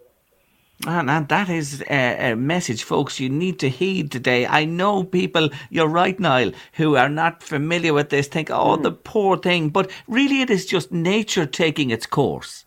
[0.87, 4.47] And, and that is a, a, message, folks, you need to heed today.
[4.47, 8.83] I know people, you're right, Niall, who are not familiar with this think, oh, mm.
[8.83, 9.69] the poor thing.
[9.69, 12.65] But really, it is just nature taking its course.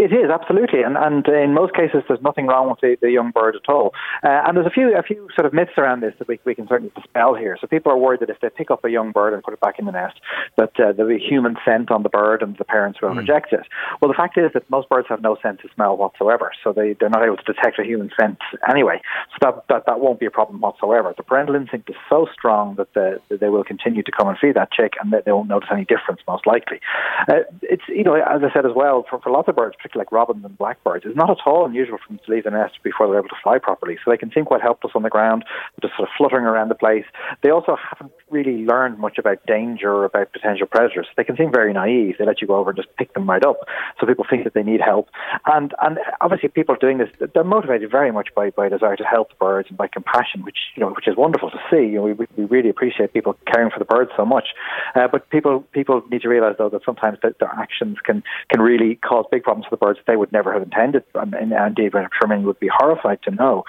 [0.00, 3.32] It is absolutely, and and in most cases, there's nothing wrong with the, the young
[3.32, 3.92] bird at all.
[4.24, 6.54] Uh, and there's a few a few sort of myths around this that we, we
[6.54, 7.58] can certainly dispel here.
[7.60, 9.60] So people are worried that if they pick up a young bird and put it
[9.60, 10.18] back in the nest,
[10.56, 13.18] that uh, there'll be human scent on the bird and the parents will mm.
[13.18, 13.66] reject it.
[14.00, 16.94] Well, the fact is that most birds have no sense of smell whatsoever, so they
[16.98, 18.38] they're not able to detect a human scent
[18.70, 19.02] anyway.
[19.32, 21.12] So that that, that won't be a problem whatsoever.
[21.14, 24.38] The parental instinct is so strong that, the, that they will continue to come and
[24.38, 26.80] feed that chick, and they, they won't notice any difference most likely.
[27.28, 30.12] Uh, it's you know as I said as well for, for lots of birds, like
[30.12, 33.06] robins and blackbirds, it's not at all unusual for them to leave the nest before
[33.06, 33.96] they're able to fly properly.
[34.04, 35.44] So they can seem quite helpless on the ground,
[35.82, 37.04] just sort of fluttering around the place.
[37.42, 41.06] They also haven't really learned much about danger or about potential predators.
[41.16, 42.16] They can seem very naive.
[42.18, 43.68] They let you go over and just pick them right up.
[43.98, 45.08] So people think that they need help.
[45.46, 49.04] And and obviously people are doing this, they're motivated very much by, by desire to
[49.04, 51.86] help the birds and by compassion, which you know which is wonderful to see.
[51.86, 54.48] You know, we, we really appreciate people caring for the birds so much.
[54.94, 58.60] Uh, but people people need to realise though that sometimes that their actions can can
[58.60, 61.94] really cause big problems for the birds they would never have intended, and, and indeed,
[61.94, 63.64] I'm sure many would be horrified to know.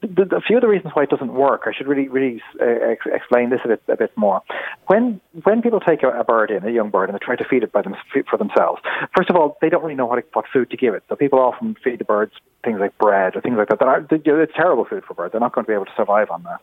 [0.00, 2.42] The, the, a few of the reasons why it doesn't work, I should really, really
[2.60, 4.42] uh, ex- explain this a bit, a bit more.
[4.86, 7.44] When when people take a, a, bird in, a young bird, and they try to
[7.44, 7.94] feed it by them,
[8.30, 8.80] for themselves,
[9.16, 11.02] first of all, they don't really know what, what food to give it.
[11.08, 12.32] So people often feed the birds
[12.64, 13.78] things like bread or things like that.
[13.78, 15.32] that are, it's terrible food for birds.
[15.32, 16.60] They're not going to be able to survive on that.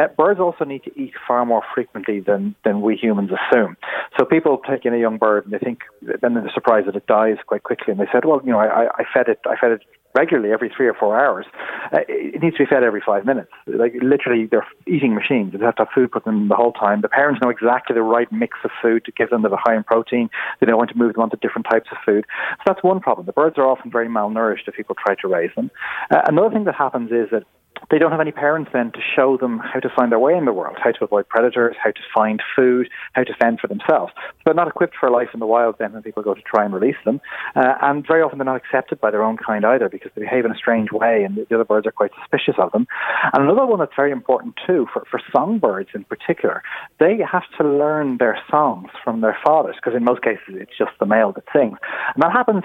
[0.00, 3.76] Uh, birds also need to eat far more frequently than, than we humans assume.
[4.18, 7.06] So people take in a young bird and they think, then they're surprised that it
[7.06, 7.92] dies quite quickly.
[7.92, 9.82] And they said, well, you know, I, I fed it, I fed it
[10.14, 11.44] regularly every three or four hours.
[11.92, 13.50] Uh, it needs to be fed every five minutes.
[13.66, 15.52] Like literally, they're eating machines.
[15.52, 17.00] They have to have food put in them the whole time.
[17.00, 19.76] The parents know exactly the right mix of food to give them that are high
[19.76, 20.30] in protein.
[20.60, 22.24] They know when to move them onto different types of food.
[22.58, 23.26] So that's one problem.
[23.26, 25.70] The birds are often very malnourished if people try to raise them.
[26.10, 27.42] Uh, another thing that happens is that
[27.90, 30.44] they don't have any parents then to show them how to find their way in
[30.44, 34.12] the world, how to avoid predators, how to find food, how to fend for themselves.
[34.16, 36.64] So they're not equipped for life in the wild then when people go to try
[36.64, 37.20] and release them.
[37.54, 40.44] Uh, and very often they're not accepted by their own kind either because they behave
[40.44, 42.86] in a strange way and the other birds are quite suspicious of them.
[43.32, 46.62] And another one that's very important too for, for songbirds in particular,
[47.00, 50.92] they have to learn their songs from their fathers because in most cases it's just
[51.00, 51.78] the male that sings.
[52.14, 52.64] And that happens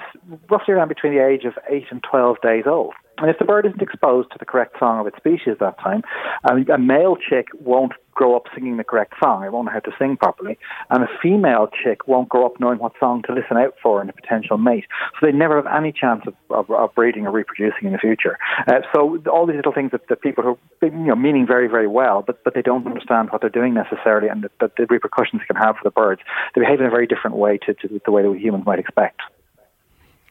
[0.49, 2.93] roughly around between the age of 8 and 12 days old.
[3.19, 6.03] And if the bird isn't exposed to the correct song of its species that time,
[6.43, 9.45] a male chick won't grow up singing the correct song.
[9.45, 10.57] It won't know how to sing properly.
[10.89, 14.09] And a female chick won't grow up knowing what song to listen out for in
[14.09, 14.85] a potential mate.
[15.19, 18.37] So they never have any chance of, of, of breeding or reproducing in the future.
[18.67, 21.69] Uh, so all these little things that, that people who are you know, meaning very,
[21.69, 24.85] very well, but, but they don't understand what they're doing necessarily and the, the, the
[24.89, 26.21] repercussions it can have for the birds.
[26.55, 28.79] They behave in a very different way to, to the way that we humans might
[28.79, 29.21] expect.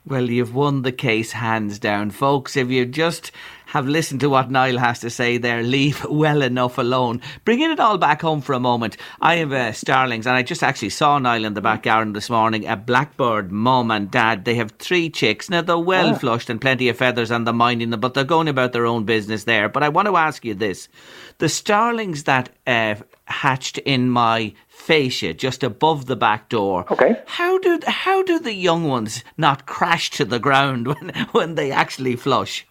[0.07, 2.11] Well, you've won the case hands down.
[2.11, 3.31] Folks, if you just
[3.67, 7.21] have listened to what Niall has to say there, leave well enough alone.
[7.45, 10.63] Bringing it all back home for a moment, I have uh, starlings, and I just
[10.63, 12.67] actually saw Niall in the back garden this morning.
[12.67, 14.45] A blackbird mum and dad.
[14.45, 15.51] They have three chicks.
[15.51, 16.15] Now, they're well oh.
[16.15, 19.05] flushed and plenty of feathers and they're minding them, but they're going about their own
[19.05, 19.69] business there.
[19.69, 20.89] But I want to ask you this
[21.37, 22.95] the starlings that uh,
[23.29, 26.87] hatched in my fascia just above the back door.
[26.91, 27.21] Okay.
[27.27, 31.71] How do how do the young ones not crash to the ground when when they
[31.71, 32.67] actually flush?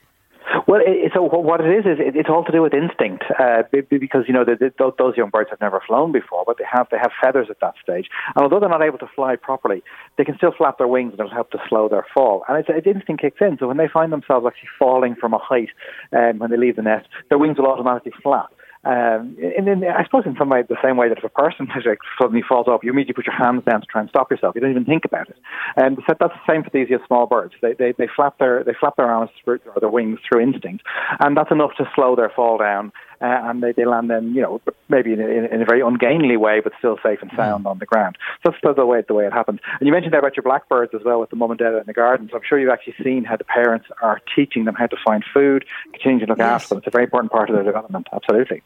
[0.67, 3.63] Well, it, so what it is is it, it's all to do with instinct, uh,
[3.71, 6.87] because you know the, the, those young birds have never flown before, but they have
[6.91, 9.83] they have feathers at that stage, and although they're not able to fly properly,
[10.17, 12.43] they can still flap their wings, and it'll help to slow their fall.
[12.47, 15.37] And it's, it's instinct kicks in, so when they find themselves actually falling from a
[15.37, 15.69] height,
[16.11, 18.51] um, when they leave the nest, their wings will automatically flap.
[18.87, 21.67] Um, and then I suppose in some way, the same way that if a person
[21.85, 24.55] like, suddenly falls off, you immediately put your hands down to try and stop yourself.
[24.55, 25.35] You don't even think about it.
[25.75, 27.53] And that's the same for these small birds.
[27.61, 30.85] They, they, they flap their they flap their arms through, or their wings through instinct,
[31.19, 32.93] and that's enough to slow their fall down.
[33.19, 36.37] Uh, and they, they land then, you know, maybe in, in, in, a very ungainly
[36.37, 37.69] way, but still safe and sound mm.
[37.69, 38.17] on the ground.
[38.45, 39.59] So that's the way the way it happens.
[39.79, 41.83] And you mentioned there about your blackbirds as well with the mum and dad in
[41.87, 42.31] the gardens.
[42.33, 45.65] I'm sure you've actually seen how the parents are teaching them how to find food,
[45.93, 46.63] continuing to look yes.
[46.63, 46.77] after them.
[46.79, 48.07] It's a very important part of their development.
[48.13, 48.61] Absolutely.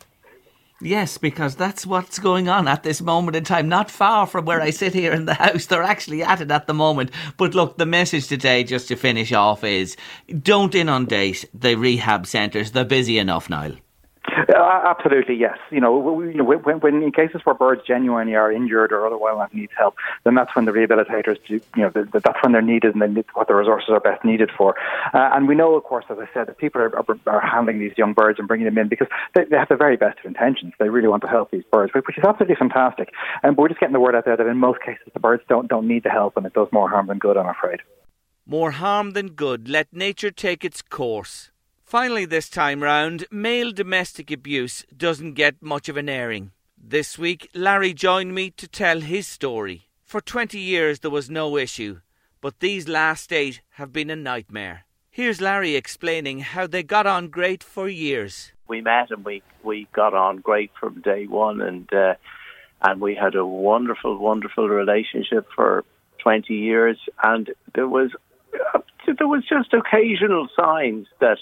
[0.81, 3.69] Yes, because that's what's going on at this moment in time.
[3.69, 5.67] Not far from where I sit here in the house.
[5.67, 7.11] They're actually at it at the moment.
[7.37, 9.95] But look, the message today, just to finish off, is
[10.41, 12.71] don't inundate the rehab centres.
[12.71, 13.75] They're busy enough, Niall.
[14.27, 15.57] Uh, absolutely, yes.
[15.71, 19.95] You know, when, when in cases where birds genuinely are injured or otherwise need help,
[20.23, 23.01] then that's when the rehabilitators, do, you know, the, the, that's when they're needed and
[23.01, 24.75] they what the resources are best needed for.
[25.13, 27.79] Uh, and we know, of course, as I said, that people are, are, are, handling
[27.79, 30.25] these young birds and bringing them in because they, they, have the very best of
[30.25, 30.73] intentions.
[30.79, 33.09] They really want to help these birds, which is absolutely fantastic.
[33.43, 35.67] And we're just getting the word out there that in most cases the birds don't
[35.67, 37.37] don't need the help, and it does more harm than good.
[37.37, 37.79] I'm afraid.
[38.45, 39.67] More harm than good.
[39.67, 41.50] Let nature take its course.
[41.91, 46.51] Finally, this time round, male domestic abuse doesn't get much of an airing.
[46.81, 49.89] This week, Larry joined me to tell his story.
[50.05, 51.99] For 20 years, there was no issue,
[52.39, 54.85] but these last eight have been a nightmare.
[55.09, 58.53] Here's Larry explaining how they got on great for years.
[58.69, 62.13] We met and we, we got on great from day one, and uh,
[62.81, 65.83] and we had a wonderful, wonderful relationship for
[66.19, 66.97] 20 years.
[67.21, 68.11] And there was
[68.73, 71.37] uh, there was just occasional signs that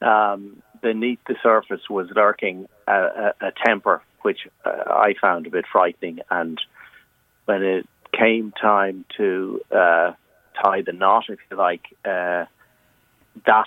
[0.00, 5.50] um, beneath the surface was lurking a, a, a temper, which uh, I found a
[5.50, 6.20] bit frightening.
[6.30, 6.60] And
[7.46, 10.12] when it came time to uh,
[10.62, 12.46] tie the knot, if you like, uh,
[13.46, 13.66] that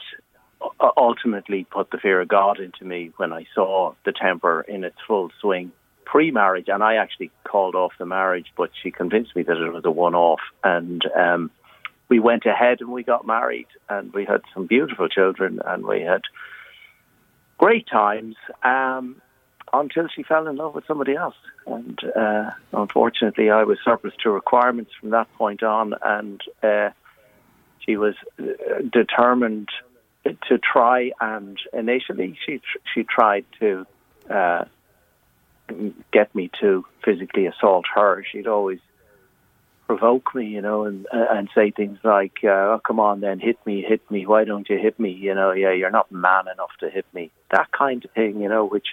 [0.96, 4.98] ultimately put the fear of God into me when I saw the temper in its
[5.08, 5.72] full swing
[6.06, 9.86] pre-marriage, and I actually called off the marriage, but she convinced me that it was
[9.86, 11.52] a one-off, and um,
[12.12, 16.02] we went ahead and we got married and we had some beautiful children and we
[16.02, 16.22] had
[17.58, 19.22] great times um,
[19.72, 21.38] until she fell in love with somebody else.
[21.66, 26.90] And uh, unfortunately, I was surplus to requirements from that point on, and uh,
[27.80, 28.44] she was uh,
[28.92, 29.70] determined
[30.50, 31.12] to try.
[31.22, 32.60] And initially, she
[32.94, 33.88] she tried to
[34.30, 34.66] uh,
[36.12, 38.26] get me to physically assault her.
[38.30, 38.80] She'd always
[39.92, 43.58] provoke me, you know, and and say things like, uh, "Oh, come on, then hit
[43.66, 44.26] me, hit me.
[44.26, 45.12] Why don't you hit me?
[45.12, 48.48] You know, yeah, you're not man enough to hit me." That kind of thing, you
[48.48, 48.88] know, which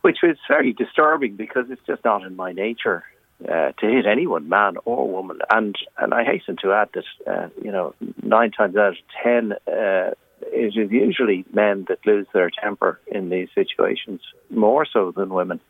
[0.00, 3.04] which was very disturbing because it's just not in my nature
[3.44, 5.38] uh, to hit anyone, man or woman.
[5.48, 9.52] And and I hasten to add that, uh, you know, nine times out of ten.
[9.68, 10.14] Uh,
[10.52, 15.60] it is usually men that lose their temper in these situations more so than women.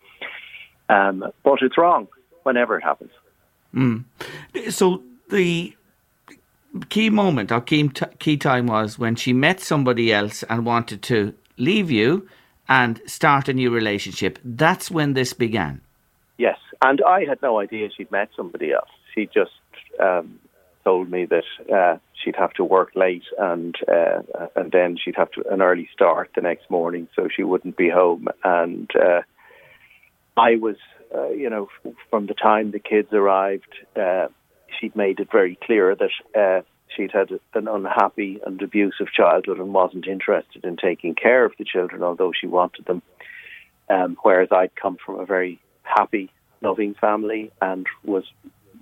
[0.89, 2.09] Um, but it's wrong
[2.45, 3.11] whenever it happens.
[3.75, 4.05] Mm.
[4.71, 5.75] So the
[6.89, 11.03] key moment or key, t- key time was when she met somebody else and wanted
[11.03, 12.29] to leave you
[12.69, 14.39] and start a new relationship.
[14.45, 15.81] That's when this began.
[16.39, 18.89] Yes, and I had no idea she'd met somebody else.
[19.15, 19.51] She just
[19.99, 20.39] um,
[20.85, 24.23] told me that uh, she'd have to work late and uh,
[24.57, 27.91] and then she'd have to an early start the next morning, so she wouldn't be
[27.91, 28.29] home.
[28.45, 29.23] And uh,
[30.37, 30.77] I was
[31.15, 31.69] uh, you know,
[32.09, 34.29] from the time the kids arrived, uh,
[34.79, 36.63] she'd made it very clear that uh,
[36.95, 41.65] she'd had an unhappy and abusive childhood and wasn't interested in taking care of the
[41.65, 43.03] children, although she wanted them.
[43.89, 46.31] Um, whereas I'd come from a very happy,
[46.63, 48.25] loving family and was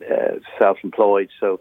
[0.08, 1.60] uh, self-employed, so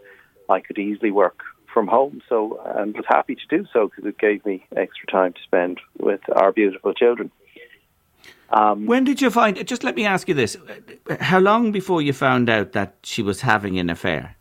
[0.49, 1.39] I could easily work
[1.73, 2.21] from home.
[2.27, 5.79] So and was happy to do so because it gave me extra time to spend
[5.97, 7.31] with our beautiful children.
[8.49, 9.65] Um, when did you find?
[9.67, 10.57] Just let me ask you this:
[11.19, 14.37] How long before you found out that she was having an affair?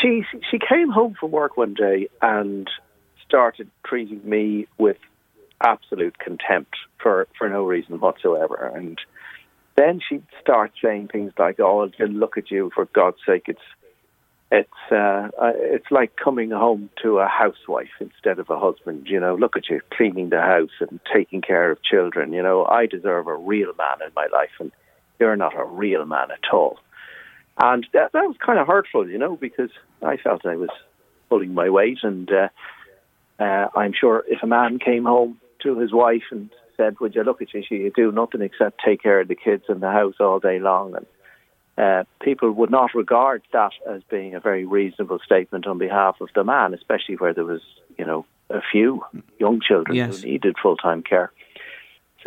[0.00, 2.68] she she came home from work one day and
[3.26, 4.96] started treating me with
[5.62, 8.98] absolute contempt for for no reason whatsoever, and
[9.76, 13.60] then she'd start saying things like, "Oh, I'll look at you for God's sake, it's."
[14.52, 19.06] It's uh, it's like coming home to a housewife instead of a husband.
[19.08, 22.32] You know, look at you cleaning the house and taking care of children.
[22.32, 24.72] You know, I deserve a real man in my life, and
[25.20, 26.78] you're not a real man at all.
[27.62, 29.70] And that, that was kind of hurtful, you know, because
[30.02, 30.70] I felt I was
[31.28, 31.98] pulling my weight.
[32.02, 32.48] And uh,
[33.38, 37.22] uh, I'm sure if a man came home to his wife and said, "Would you
[37.22, 37.62] look at you?
[37.70, 40.96] You do nothing except take care of the kids and the house all day long,"
[40.96, 41.06] and
[41.80, 46.28] uh, people would not regard that as being a very reasonable statement on behalf of
[46.34, 47.62] the man, especially where there was,
[47.96, 49.02] you know, a few
[49.38, 50.20] young children yes.
[50.20, 51.32] who needed full time care.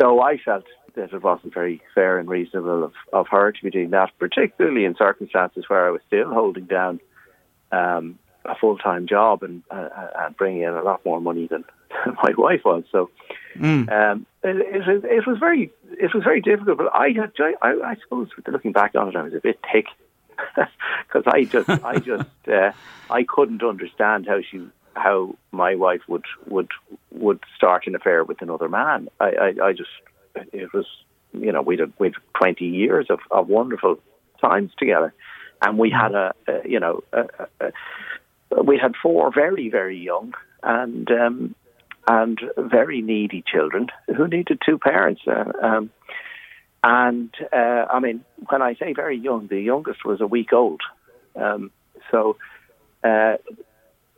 [0.00, 0.64] So I felt
[0.96, 4.84] that it wasn't very fair and reasonable of, of her to be doing that, particularly
[4.84, 7.00] in circumstances where I was still holding down
[7.70, 9.88] um, a full time job and, uh,
[10.18, 11.64] and bringing in a lot more money than
[12.22, 12.84] my wife was.
[12.90, 13.10] So
[13.56, 13.90] mm.
[13.90, 16.78] um, it, it, it, was very it was very difficult.
[16.78, 17.32] But I had
[17.62, 19.86] I, I suppose looking back on it, I was a bit thick
[21.06, 22.72] because I just I just uh,
[23.10, 26.70] I couldn't understand how she how my wife would would
[27.10, 29.08] would start an affair with another man.
[29.20, 29.90] I I, I just
[30.52, 30.86] it was
[31.32, 33.98] you know we had we had twenty years of, of wonderful
[34.40, 35.12] times together,
[35.62, 37.26] and we had a, a you know a,
[37.60, 40.34] a, we had four very very young
[40.64, 41.54] and um,
[42.06, 45.22] and very needy children who needed two parents.
[45.26, 45.90] Uh, um,
[46.82, 50.82] and uh, I mean, when I say very young, the youngest was a week old.
[51.34, 51.70] Um,
[52.10, 52.36] so
[53.02, 53.36] uh,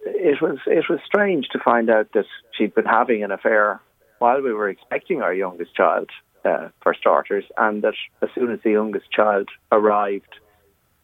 [0.04, 2.26] it was it was strange to find out that
[2.56, 3.80] she'd been having an affair
[4.18, 6.10] while we were expecting our youngest child,
[6.46, 10.34] uh, for starters, and that as soon as the youngest child arrived,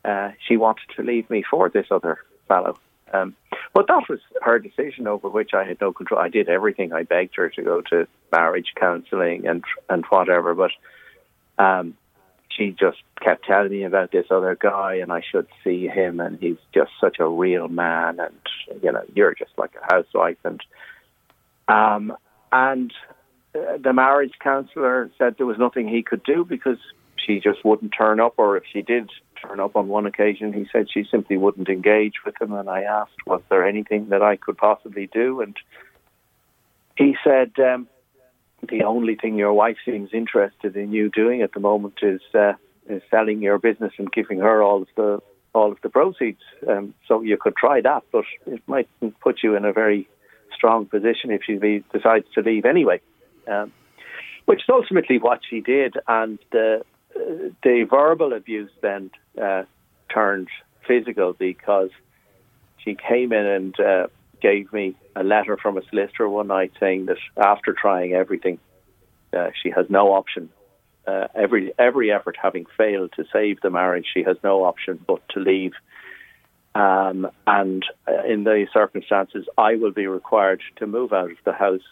[0.05, 2.19] uh, she wanted to leave me for this other
[2.49, 2.79] fellow.
[3.13, 3.35] Um,
[3.75, 6.21] but that was her decision over which I had no control.
[6.21, 6.93] I did everything.
[6.93, 10.71] I begged her to go to marriage counselling and and whatever, but
[11.59, 11.95] um,
[12.57, 16.39] she just kept telling me about this other guy, and I should see him, and
[16.39, 20.63] he's just such a real man, and you know, you're just like a housewife, and
[21.69, 22.17] um,
[22.51, 22.93] and
[23.55, 26.79] uh, the marriage counsellor said there was nothing he could do because
[27.17, 29.11] she just wouldn't turn up, or if she did
[29.43, 32.53] turn up on one occasion, he said she simply wouldn't engage with him.
[32.53, 35.41] And I asked, was there anything that I could possibly do?
[35.41, 35.57] And
[36.97, 37.89] he said, um,
[38.69, 42.53] the only thing your wife seems interested in you doing at the moment is uh,
[42.89, 45.21] is selling your business and giving her all of the
[45.55, 46.41] all of the proceeds.
[46.69, 48.89] Um, so you could try that, but it might
[49.21, 50.09] put you in a very
[50.55, 53.01] strong position if she decides to leave anyway.
[53.49, 53.73] Um,
[54.45, 56.85] which is ultimately what she did, and the
[57.63, 59.11] the verbal abuse then
[59.41, 59.65] uh,
[60.13, 60.49] turned
[60.87, 61.91] physical because
[62.79, 64.07] she came in and uh,
[64.41, 68.59] gave me a letter from a solicitor one night saying that after trying everything,
[69.33, 70.51] uh, she has no option.
[71.07, 75.21] Uh, every every effort having failed to save the marriage, she has no option but
[75.31, 75.73] to leave.
[76.75, 81.53] Um, and uh, in these circumstances, I will be required to move out of the
[81.53, 81.83] house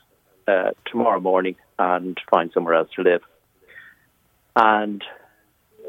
[0.48, 3.22] uh, tomorrow morning and find somewhere else to live.
[4.56, 5.02] And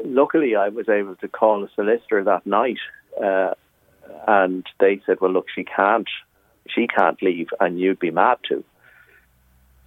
[0.04, 2.78] luckily, I was able to call a solicitor that night,
[3.22, 3.54] uh,
[4.26, 6.08] and they said, "Well, look, she can't,
[6.68, 8.64] she can't leave, and you'd be mad to."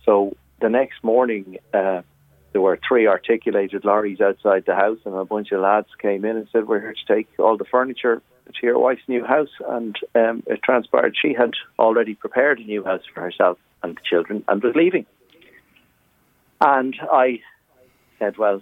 [0.03, 2.01] So the next morning, uh,
[2.51, 6.37] there were three articulated lorries outside the house, and a bunch of lads came in
[6.37, 9.97] and said, "We're here to take all the furniture to your wife's new house." And
[10.15, 14.43] um, it transpired she had already prepared a new house for herself and the children,
[14.47, 15.05] and was leaving.
[16.61, 17.41] And I
[18.19, 18.61] said, "Well,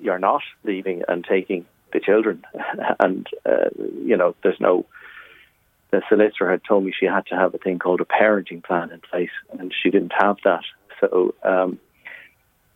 [0.00, 2.44] you're not leaving and taking the children.
[3.00, 3.70] and, uh,
[4.04, 4.86] you know, there's no,
[5.90, 8.90] the solicitor had told me she had to have a thing called a parenting plan
[8.90, 10.64] in place, and she didn't have that.
[11.00, 11.78] So um,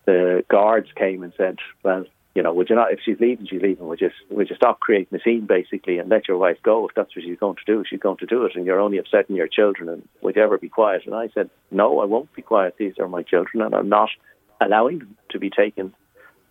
[0.07, 2.05] the guards came and said, well,
[2.35, 4.79] you know, would you not, if she's leaving, she's leaving, would you, would you stop
[4.79, 6.87] creating a scene basically and let your wife go?
[6.87, 8.99] If that's what she's going to do, she's going to do it, and you're only
[8.99, 11.03] upsetting your children, and would you ever be quiet?
[11.05, 12.77] And I said, no, I won't be quiet.
[12.79, 14.11] These are my children, and I'm not
[14.61, 15.95] allowing them to be taken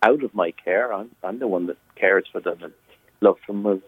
[0.02, 0.92] out of my care.
[0.92, 2.72] I'm, I'm the one that cares for them and
[3.20, 3.62] loves them.
[3.62, 3.78] My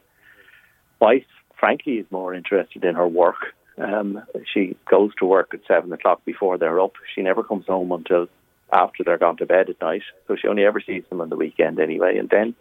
[1.00, 1.26] wife,
[1.58, 3.54] frankly, is more interested in her work.
[3.78, 6.92] Um, she goes to work at seven o'clock before they're up.
[7.14, 8.26] She never comes home until
[8.72, 10.02] after they're gone to bed at night.
[10.28, 12.18] So she only ever sees them on the weekend anyway.
[12.18, 12.54] And then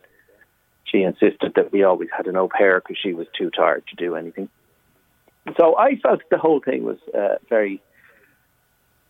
[0.85, 3.95] she insisted that we always had an au pair because she was too tired to
[3.95, 4.49] do anything.
[5.57, 7.81] So I felt the whole thing was uh, very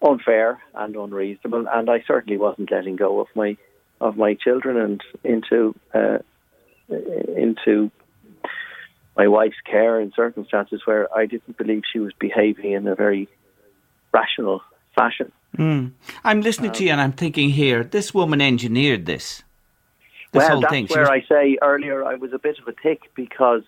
[0.01, 3.57] unfair and unreasonable, and I certainly wasn't letting go of my
[4.01, 6.19] of my children and into uh,
[6.89, 7.91] into
[9.17, 13.27] my wife's care in circumstances where I didn't believe she was behaving in a very
[14.13, 14.61] rational
[14.95, 15.31] fashion.
[15.57, 15.91] Mm.
[16.23, 19.43] I'm listening um, to you and I'm thinking here, this woman engineered this.
[20.31, 20.87] this well, that's thing.
[20.87, 21.09] where was...
[21.09, 23.63] I say earlier I was a bit of a tick because,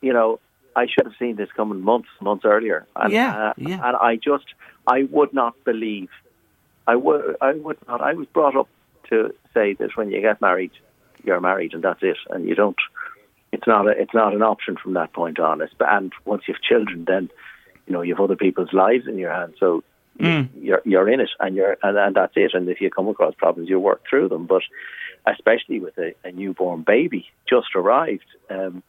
[0.00, 0.38] you know,
[0.76, 2.86] I should have seen this coming months, months earlier.
[2.96, 3.80] And, yeah, uh, yeah.
[3.86, 4.46] And I just,
[4.86, 6.10] I would not believe,
[6.86, 8.00] I would, I would not.
[8.00, 8.68] I was brought up
[9.10, 10.72] to say that when you get married,
[11.22, 12.76] you're married, and that's it, and you don't.
[13.52, 15.62] It's not a, it's not an option from that point on.
[15.80, 17.30] And once you've children, then
[17.86, 19.54] you know you have other people's lives in your hands.
[19.58, 19.84] So
[20.18, 20.48] mm.
[20.60, 22.52] you're you're in it, and you're and, and that's it.
[22.54, 24.46] And if you come across problems, you work through them.
[24.46, 24.62] But
[25.26, 28.26] especially with a, a newborn baby just arrived.
[28.50, 28.82] Um,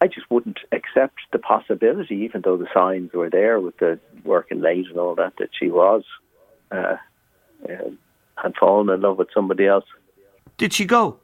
[0.00, 4.60] I just wouldn't accept the possibility, even though the signs were there with the working
[4.60, 6.04] late and all that, that she was
[6.70, 6.96] uh,
[7.68, 7.90] uh,
[8.42, 9.84] had fallen in love with somebody else.
[10.56, 11.18] Did she go?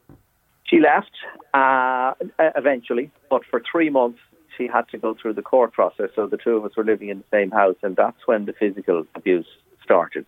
[0.64, 1.12] She left
[1.54, 2.14] uh,
[2.56, 4.18] eventually, but for three months
[4.56, 6.10] she had to go through the court process.
[6.14, 8.52] So the two of us were living in the same house, and that's when the
[8.52, 9.46] physical abuse
[9.82, 10.26] started.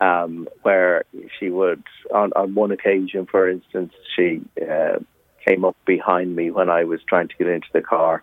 [0.00, 1.04] Um, where
[1.38, 1.82] she would,
[2.14, 4.98] on, on one occasion, for instance, she uh,
[5.46, 8.22] came up behind me when I was trying to get into the car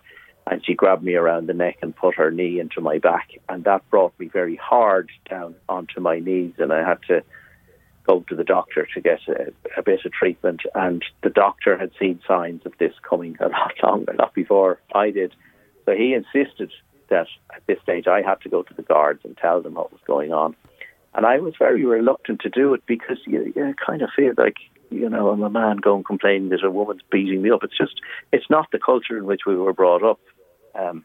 [0.50, 3.64] and she grabbed me around the neck and put her knee into my back and
[3.64, 7.22] that brought me very hard down onto my knees and I had to
[8.08, 11.90] go to the doctor to get a, a bit of treatment and the doctor had
[11.98, 15.34] seen signs of this coming a lot longer, not before I did.
[15.84, 16.72] So he insisted
[17.10, 19.92] that at this stage I had to go to the guards and tell them what
[19.92, 20.56] was going on.
[21.14, 24.56] And I was very reluctant to do it because you, you kind of feel like
[24.90, 27.62] you know, I'm a man going complaining that a woman's beating me up.
[27.62, 28.00] It's just,
[28.32, 30.18] it's not the culture in which we were brought up.
[30.74, 31.04] Um,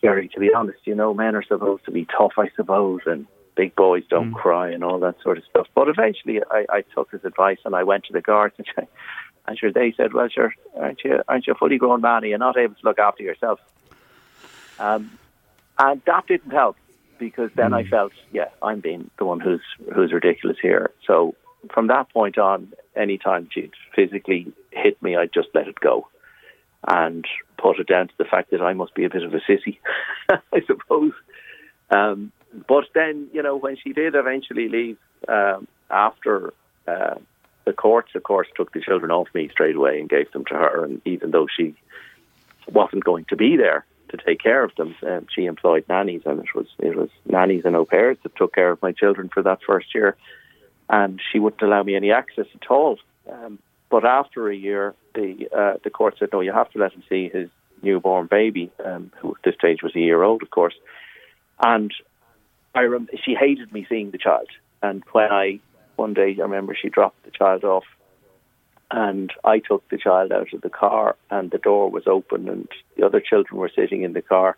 [0.00, 3.26] Gary, to be honest, you know, men are supposed to be tough, I suppose, and
[3.54, 4.36] big boys don't mm.
[4.36, 5.66] cry and all that sort of stuff.
[5.74, 8.66] But eventually, I, I took his advice and I went to the guards and,
[9.46, 12.18] and sure they said, "Well, sure, aren't you aren't you a fully grown man?
[12.18, 13.60] And you're not able to look after yourself."
[14.78, 15.18] Um,
[15.78, 16.76] and that didn't help
[17.18, 17.76] because then mm.
[17.76, 19.62] I felt, yeah, I'm being the one who's
[19.94, 20.90] who's ridiculous here.
[21.06, 21.34] So
[21.72, 26.08] from that point on, anytime she'd physically hit me, I'd just let it go
[26.86, 27.24] and
[27.58, 29.78] put it down to the fact that I must be a bit of a sissy,
[30.28, 31.12] I suppose.
[31.90, 32.32] Um,
[32.66, 34.98] but then, you know, when she did eventually leave
[35.28, 36.52] um, after
[36.86, 37.14] uh,
[37.64, 40.54] the courts, of course, took the children off me straight away and gave them to
[40.54, 40.84] her.
[40.84, 41.74] And even though she
[42.70, 46.40] wasn't going to be there to take care of them, um, she employed nannies, and
[46.40, 49.42] it was it was nannies and au pairs that took care of my children for
[49.42, 50.16] that first year
[50.92, 52.98] and she wouldn't allow me any access at all.
[53.30, 53.58] Um,
[53.90, 57.02] but after a year, the uh, the court said, no, you have to let him
[57.08, 57.48] see his
[57.82, 60.74] newborn baby, um, who at this stage was a year old, of course.
[61.60, 61.92] And
[62.74, 64.48] I rem- she hated me seeing the child.
[64.82, 65.60] And when I
[65.96, 67.84] one day, I remember she dropped the child off,
[68.90, 72.68] and I took the child out of the car, and the door was open, and
[72.96, 74.56] the other children were sitting in the car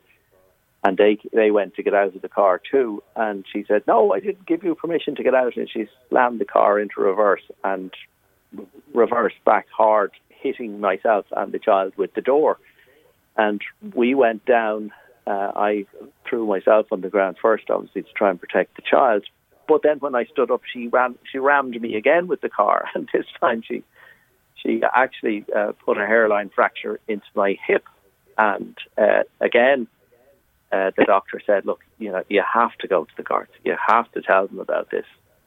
[0.84, 3.02] and they they went to get out of the car too.
[3.16, 6.40] And she said, "No, I didn't give you permission to get out." And she slammed
[6.40, 7.90] the car into reverse and
[8.92, 12.58] reversed back hard, hitting myself and the child with the door.
[13.36, 13.62] And
[13.94, 14.92] we went down.
[15.26, 15.86] Uh, I
[16.28, 19.24] threw myself on the ground first, obviously to try and protect the child.
[19.66, 21.16] But then when I stood up, she ran.
[21.30, 23.82] She rammed me again with the car, and this time she
[24.54, 27.84] she actually uh, put a hairline fracture into my hip.
[28.36, 29.86] And uh, again,
[30.72, 33.52] uh, the doctor said, "Look, you know, you have to go to the guards.
[33.64, 35.06] You have to tell them about this."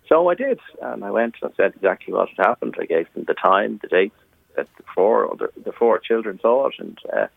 [0.10, 2.76] So I did, and I went and I said exactly what had happened.
[2.80, 4.14] I gave them the time, the date
[4.56, 7.28] that the four the, four children saw it, and uh,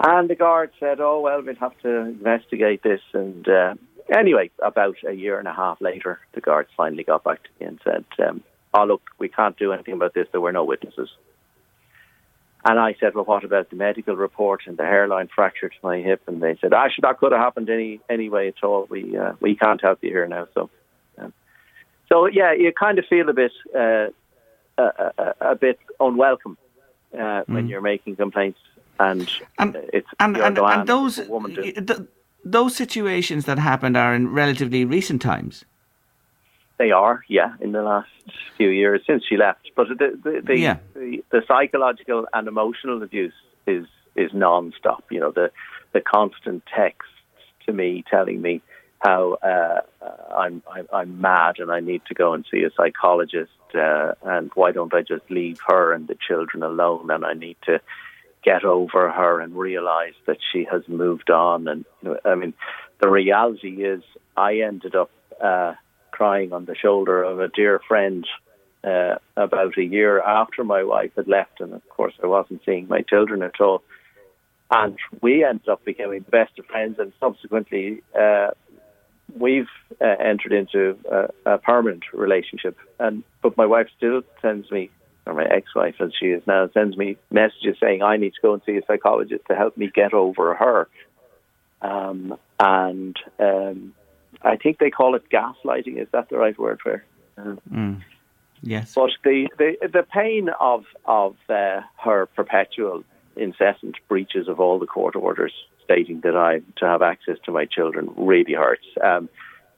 [0.00, 3.74] and the guard said, "Oh well, we'll have to investigate this." And uh,
[4.14, 7.66] anyway, about a year and a half later, the guards finally got back to me
[7.66, 8.42] and said, um,
[8.74, 10.28] "Oh look, we can't do anything about this.
[10.32, 11.10] There were no witnesses."
[12.68, 15.98] And I said, well, what about the medical report and the hairline fracture to my
[15.98, 16.22] hip?
[16.26, 18.88] And they said, actually, that could have happened any anyway at all.
[18.90, 20.48] We uh, we can't help you here now.
[20.52, 20.68] So,
[21.16, 21.32] um,
[22.08, 24.08] so yeah, you kind of feel a bit uh,
[24.78, 26.58] a, a, a, bit unwelcome
[27.14, 27.48] uh, mm.
[27.48, 28.58] when you're making complaints,
[28.98, 29.28] and,
[29.58, 31.20] and it's and, and, and those
[32.44, 35.64] those situations that happened are in relatively recent times.
[36.78, 38.10] They are, yeah, in the last
[38.56, 39.70] few years since she left.
[39.74, 40.76] But the the the, yeah.
[40.94, 43.34] the, the psychological and emotional abuse
[43.66, 45.04] is is non-stop.
[45.10, 45.50] You know, the
[45.92, 47.12] the constant texts
[47.64, 48.62] to me telling me
[49.00, 49.80] how uh,
[50.34, 54.50] I'm, I'm I'm mad and I need to go and see a psychologist, uh, and
[54.54, 57.10] why don't I just leave her and the children alone?
[57.10, 57.80] And I need to
[58.46, 61.68] get over her and realize that she has moved on.
[61.68, 62.54] And you know, I mean,
[63.02, 64.02] the reality is,
[64.36, 65.10] I ended up.
[65.38, 65.74] Uh,
[66.16, 68.26] crying on the shoulder of a dear friend
[68.82, 72.88] uh, about a year after my wife had left, and of course I wasn't seeing
[72.88, 73.82] my children at all.
[74.70, 78.50] and we ended up becoming best of friends, and subsequently uh,
[79.38, 79.68] we've
[80.00, 82.76] uh, entered into a, a, permanent relationship.
[82.98, 84.90] And but my wife still sends me,
[85.26, 88.54] or my ex-wife as she is now, sends me messages saying I need to go
[88.54, 90.88] and see a psychologist to help me get over her.
[91.82, 93.94] Um, and um,
[94.42, 96.00] I think they call it gaslighting.
[96.00, 96.94] Is that the right word for?
[96.94, 97.02] it?
[97.70, 98.02] mm.
[98.62, 98.94] Yes.
[98.94, 103.04] But the, the the pain of of uh, her perpetual
[103.36, 105.52] incessant breaches of all the court orders
[105.84, 108.86] stating that I to have access to my children really hurts.
[109.02, 109.28] Um,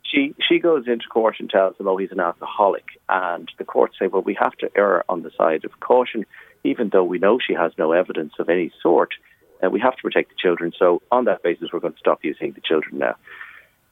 [0.09, 3.93] she she goes into court and tells them, "Oh, he's an alcoholic," and the court
[3.99, 6.25] say, "Well, we have to err on the side of caution,
[6.65, 9.15] even though we know she has no evidence of any sort.
[9.61, 10.73] and we have to protect the children.
[10.79, 13.17] So, on that basis, we're going to stop using the children now."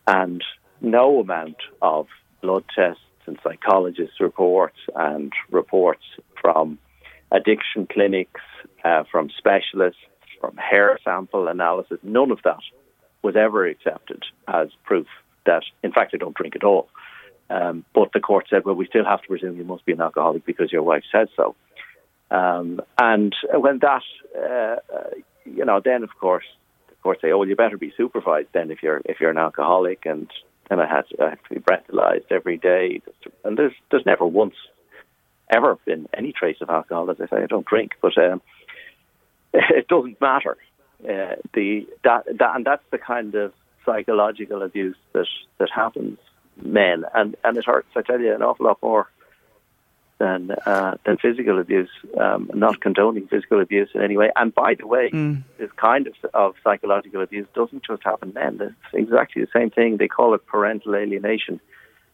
[0.06, 0.44] And
[0.80, 2.06] no amount of
[2.40, 6.04] blood tests and psychologists' reports and reports
[6.40, 6.78] from
[7.32, 8.42] addiction clinics,
[8.84, 10.00] uh, from specialists,
[10.40, 12.60] from hair sample analysis, none of that
[13.22, 15.08] was ever accepted as proof
[15.46, 16.88] that, in fact, I don't drink at all.
[17.48, 20.00] Um, but the court said, well, we still have to presume you must be an
[20.00, 21.54] alcoholic because your wife said so.
[22.30, 24.02] Um, and when that,
[24.36, 24.76] uh,
[25.44, 26.44] you know, then of course
[26.88, 29.38] the court say, oh, well, you better be supervised then if you're if you're an
[29.38, 30.28] alcoholic, and
[30.68, 33.00] then I had to, I have to be breathalyzed every day.
[33.44, 34.56] And there's there's never once
[35.48, 37.10] ever been any trace of alcohol.
[37.10, 38.42] As I say, I don't drink, but um,
[39.54, 40.56] it doesn't matter.
[41.04, 43.52] Uh, the that, that and that's the kind of
[43.86, 45.28] psychological abuse that
[45.58, 46.18] that happens
[46.62, 47.88] men, and and it hurts.
[47.96, 49.08] I tell you, an awful lot more
[50.18, 51.90] than uh, than physical abuse.
[52.18, 54.30] Um, not condoning physical abuse in any way.
[54.36, 55.42] And by the way, mm.
[55.58, 58.58] this kind of of psychological abuse doesn't just happen men.
[58.60, 59.96] It's exactly the same thing.
[59.96, 61.60] They call it parental alienation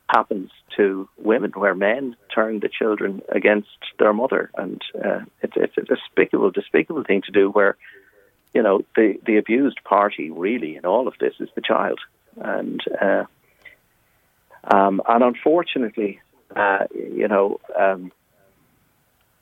[0.09, 3.69] happens to women, where men turn the children against
[3.99, 7.51] their mother, and uh, it's, it's a despicable, despicable thing to do.
[7.51, 7.77] Where
[8.55, 12.01] you know the the abused party really in all of this is the child,
[12.37, 13.25] and uh,
[14.65, 16.21] um, and unfortunately,
[16.55, 18.13] uh, you know, um,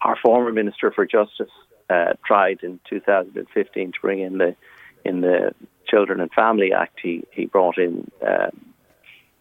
[0.01, 1.51] our former minister for justice
[1.89, 4.57] uh, tried in 2015 to bring in the
[5.05, 5.55] in the
[5.89, 6.99] Children and Family Act.
[7.03, 8.51] He he brought in uh,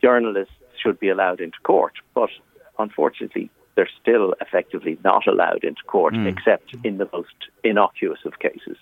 [0.01, 1.93] journalists should be allowed into court.
[2.13, 2.29] But
[2.77, 6.27] unfortunately, they're still effectively not allowed into court mm.
[6.27, 8.77] except in the most innocuous of cases.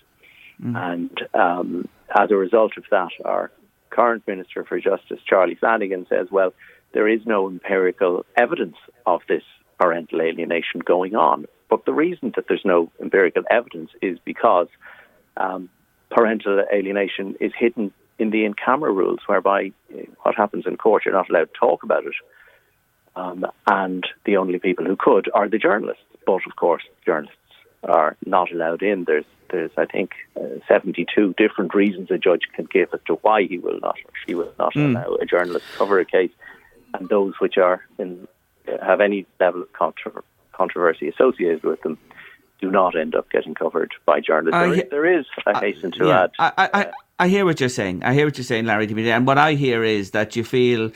[0.62, 0.76] Mm.
[0.76, 3.50] And um, as a result of that, our
[3.90, 6.52] current Minister for Justice, Charlie Flanagan, says, well,
[6.92, 9.42] there is no empirical evidence of this
[9.78, 11.46] parental alienation going on.
[11.68, 14.68] But the reason that there's no empirical evidence is because
[15.36, 15.68] um,
[16.10, 21.04] parental alienation is hidden in the in camera rules, whereby uh, what happens in court,
[21.04, 22.14] you're not allowed to talk about it.
[23.14, 26.02] Um, and the only people who could are the journalists.
[26.26, 27.37] But of course, journalists
[27.84, 29.04] are not allowed in.
[29.04, 33.44] There's, there's I think, uh, 72 different reasons a judge can give as to why
[33.44, 34.90] he will not or she will not mm.
[34.90, 36.32] allow a journalist to cover a case,
[36.94, 38.26] and those which are in,
[38.82, 39.72] have any level of
[40.52, 41.98] controversy associated with them
[42.60, 44.58] do not end up getting covered by journalists.
[44.58, 46.30] There, is, there is, I hasten to yeah, add.
[46.38, 48.02] I, I, I hear what you're saying.
[48.02, 48.86] I hear what you're saying, Larry.
[49.10, 50.90] And what I hear is that you feel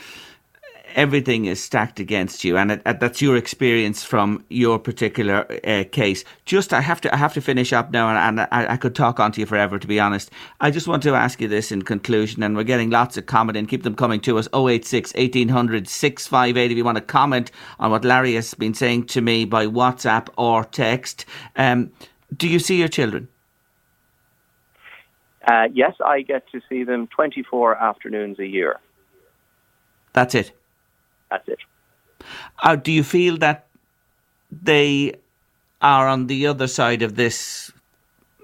[0.94, 5.84] everything is stacked against you, and it, it, that's your experience from your particular uh,
[5.90, 6.24] case.
[6.44, 8.94] Just, I have to, I have to finish up now, and, and I, I, could
[8.94, 10.30] talk on to you forever, to be honest.
[10.60, 13.56] I just want to ask you this in conclusion, and we're getting lots of comment
[13.56, 13.66] in.
[13.66, 14.48] Keep them coming to us.
[14.54, 19.20] 086 1800 658 if you want to comment on what Larry has been saying to
[19.20, 21.24] me by WhatsApp or text.
[21.56, 21.92] Um,
[22.36, 23.28] do you see your children?
[25.46, 28.78] Uh, yes, I get to see them 24 afternoons a year.
[30.12, 30.52] That's it.
[31.32, 31.58] That's it.
[32.62, 33.66] Uh, do you feel that
[34.50, 35.14] they
[35.80, 37.72] are on the other side of this,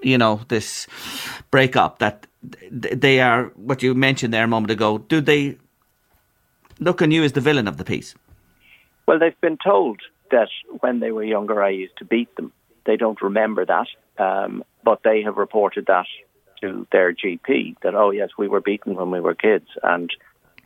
[0.01, 0.87] you know, this
[1.51, 1.99] breakup?
[1.99, 2.25] That
[2.71, 4.97] they are what you mentioned there a moment ago.
[4.97, 5.57] Do they
[6.79, 8.15] look on you as the villain of the piece?
[9.05, 12.51] Well, they've been told that when they were younger, I used to beat them.
[12.85, 13.87] They don't remember that,
[14.17, 16.07] um, but they have reported that
[16.61, 19.67] to their GP that, oh, yes, we were beaten when we were kids.
[19.83, 20.09] And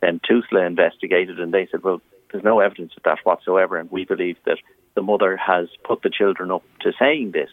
[0.00, 2.00] then TUSLA investigated and they said, well,
[2.34, 3.78] there's no evidence of that whatsoever.
[3.78, 4.58] And we believe that
[4.96, 7.48] the mother has put the children up to saying this.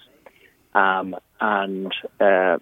[0.73, 2.57] Um, and uh,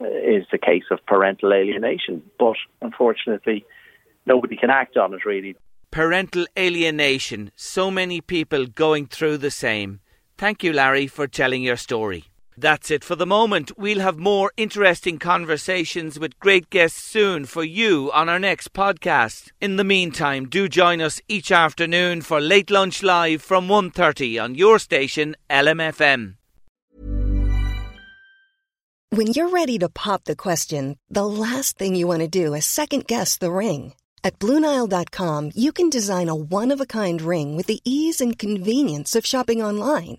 [0.00, 2.22] is the case of parental alienation.
[2.38, 3.66] But unfortunately,
[4.26, 5.56] nobody can act on it really.
[5.90, 7.50] Parental alienation.
[7.56, 10.00] So many people going through the same.
[10.38, 12.29] Thank you, Larry, for telling your story.
[12.60, 13.72] That's it for the moment.
[13.78, 19.50] We'll have more interesting conversations with great guests soon for you on our next podcast.
[19.62, 24.54] In the meantime, do join us each afternoon for Late Lunch Live from 1.30 on
[24.54, 26.34] your station LMFM.
[29.08, 32.66] When you're ready to pop the question, the last thing you want to do is
[32.66, 33.94] second guess the ring.
[34.22, 38.38] At Bluenile.com, you can design a one of a kind ring with the ease and
[38.38, 40.18] convenience of shopping online.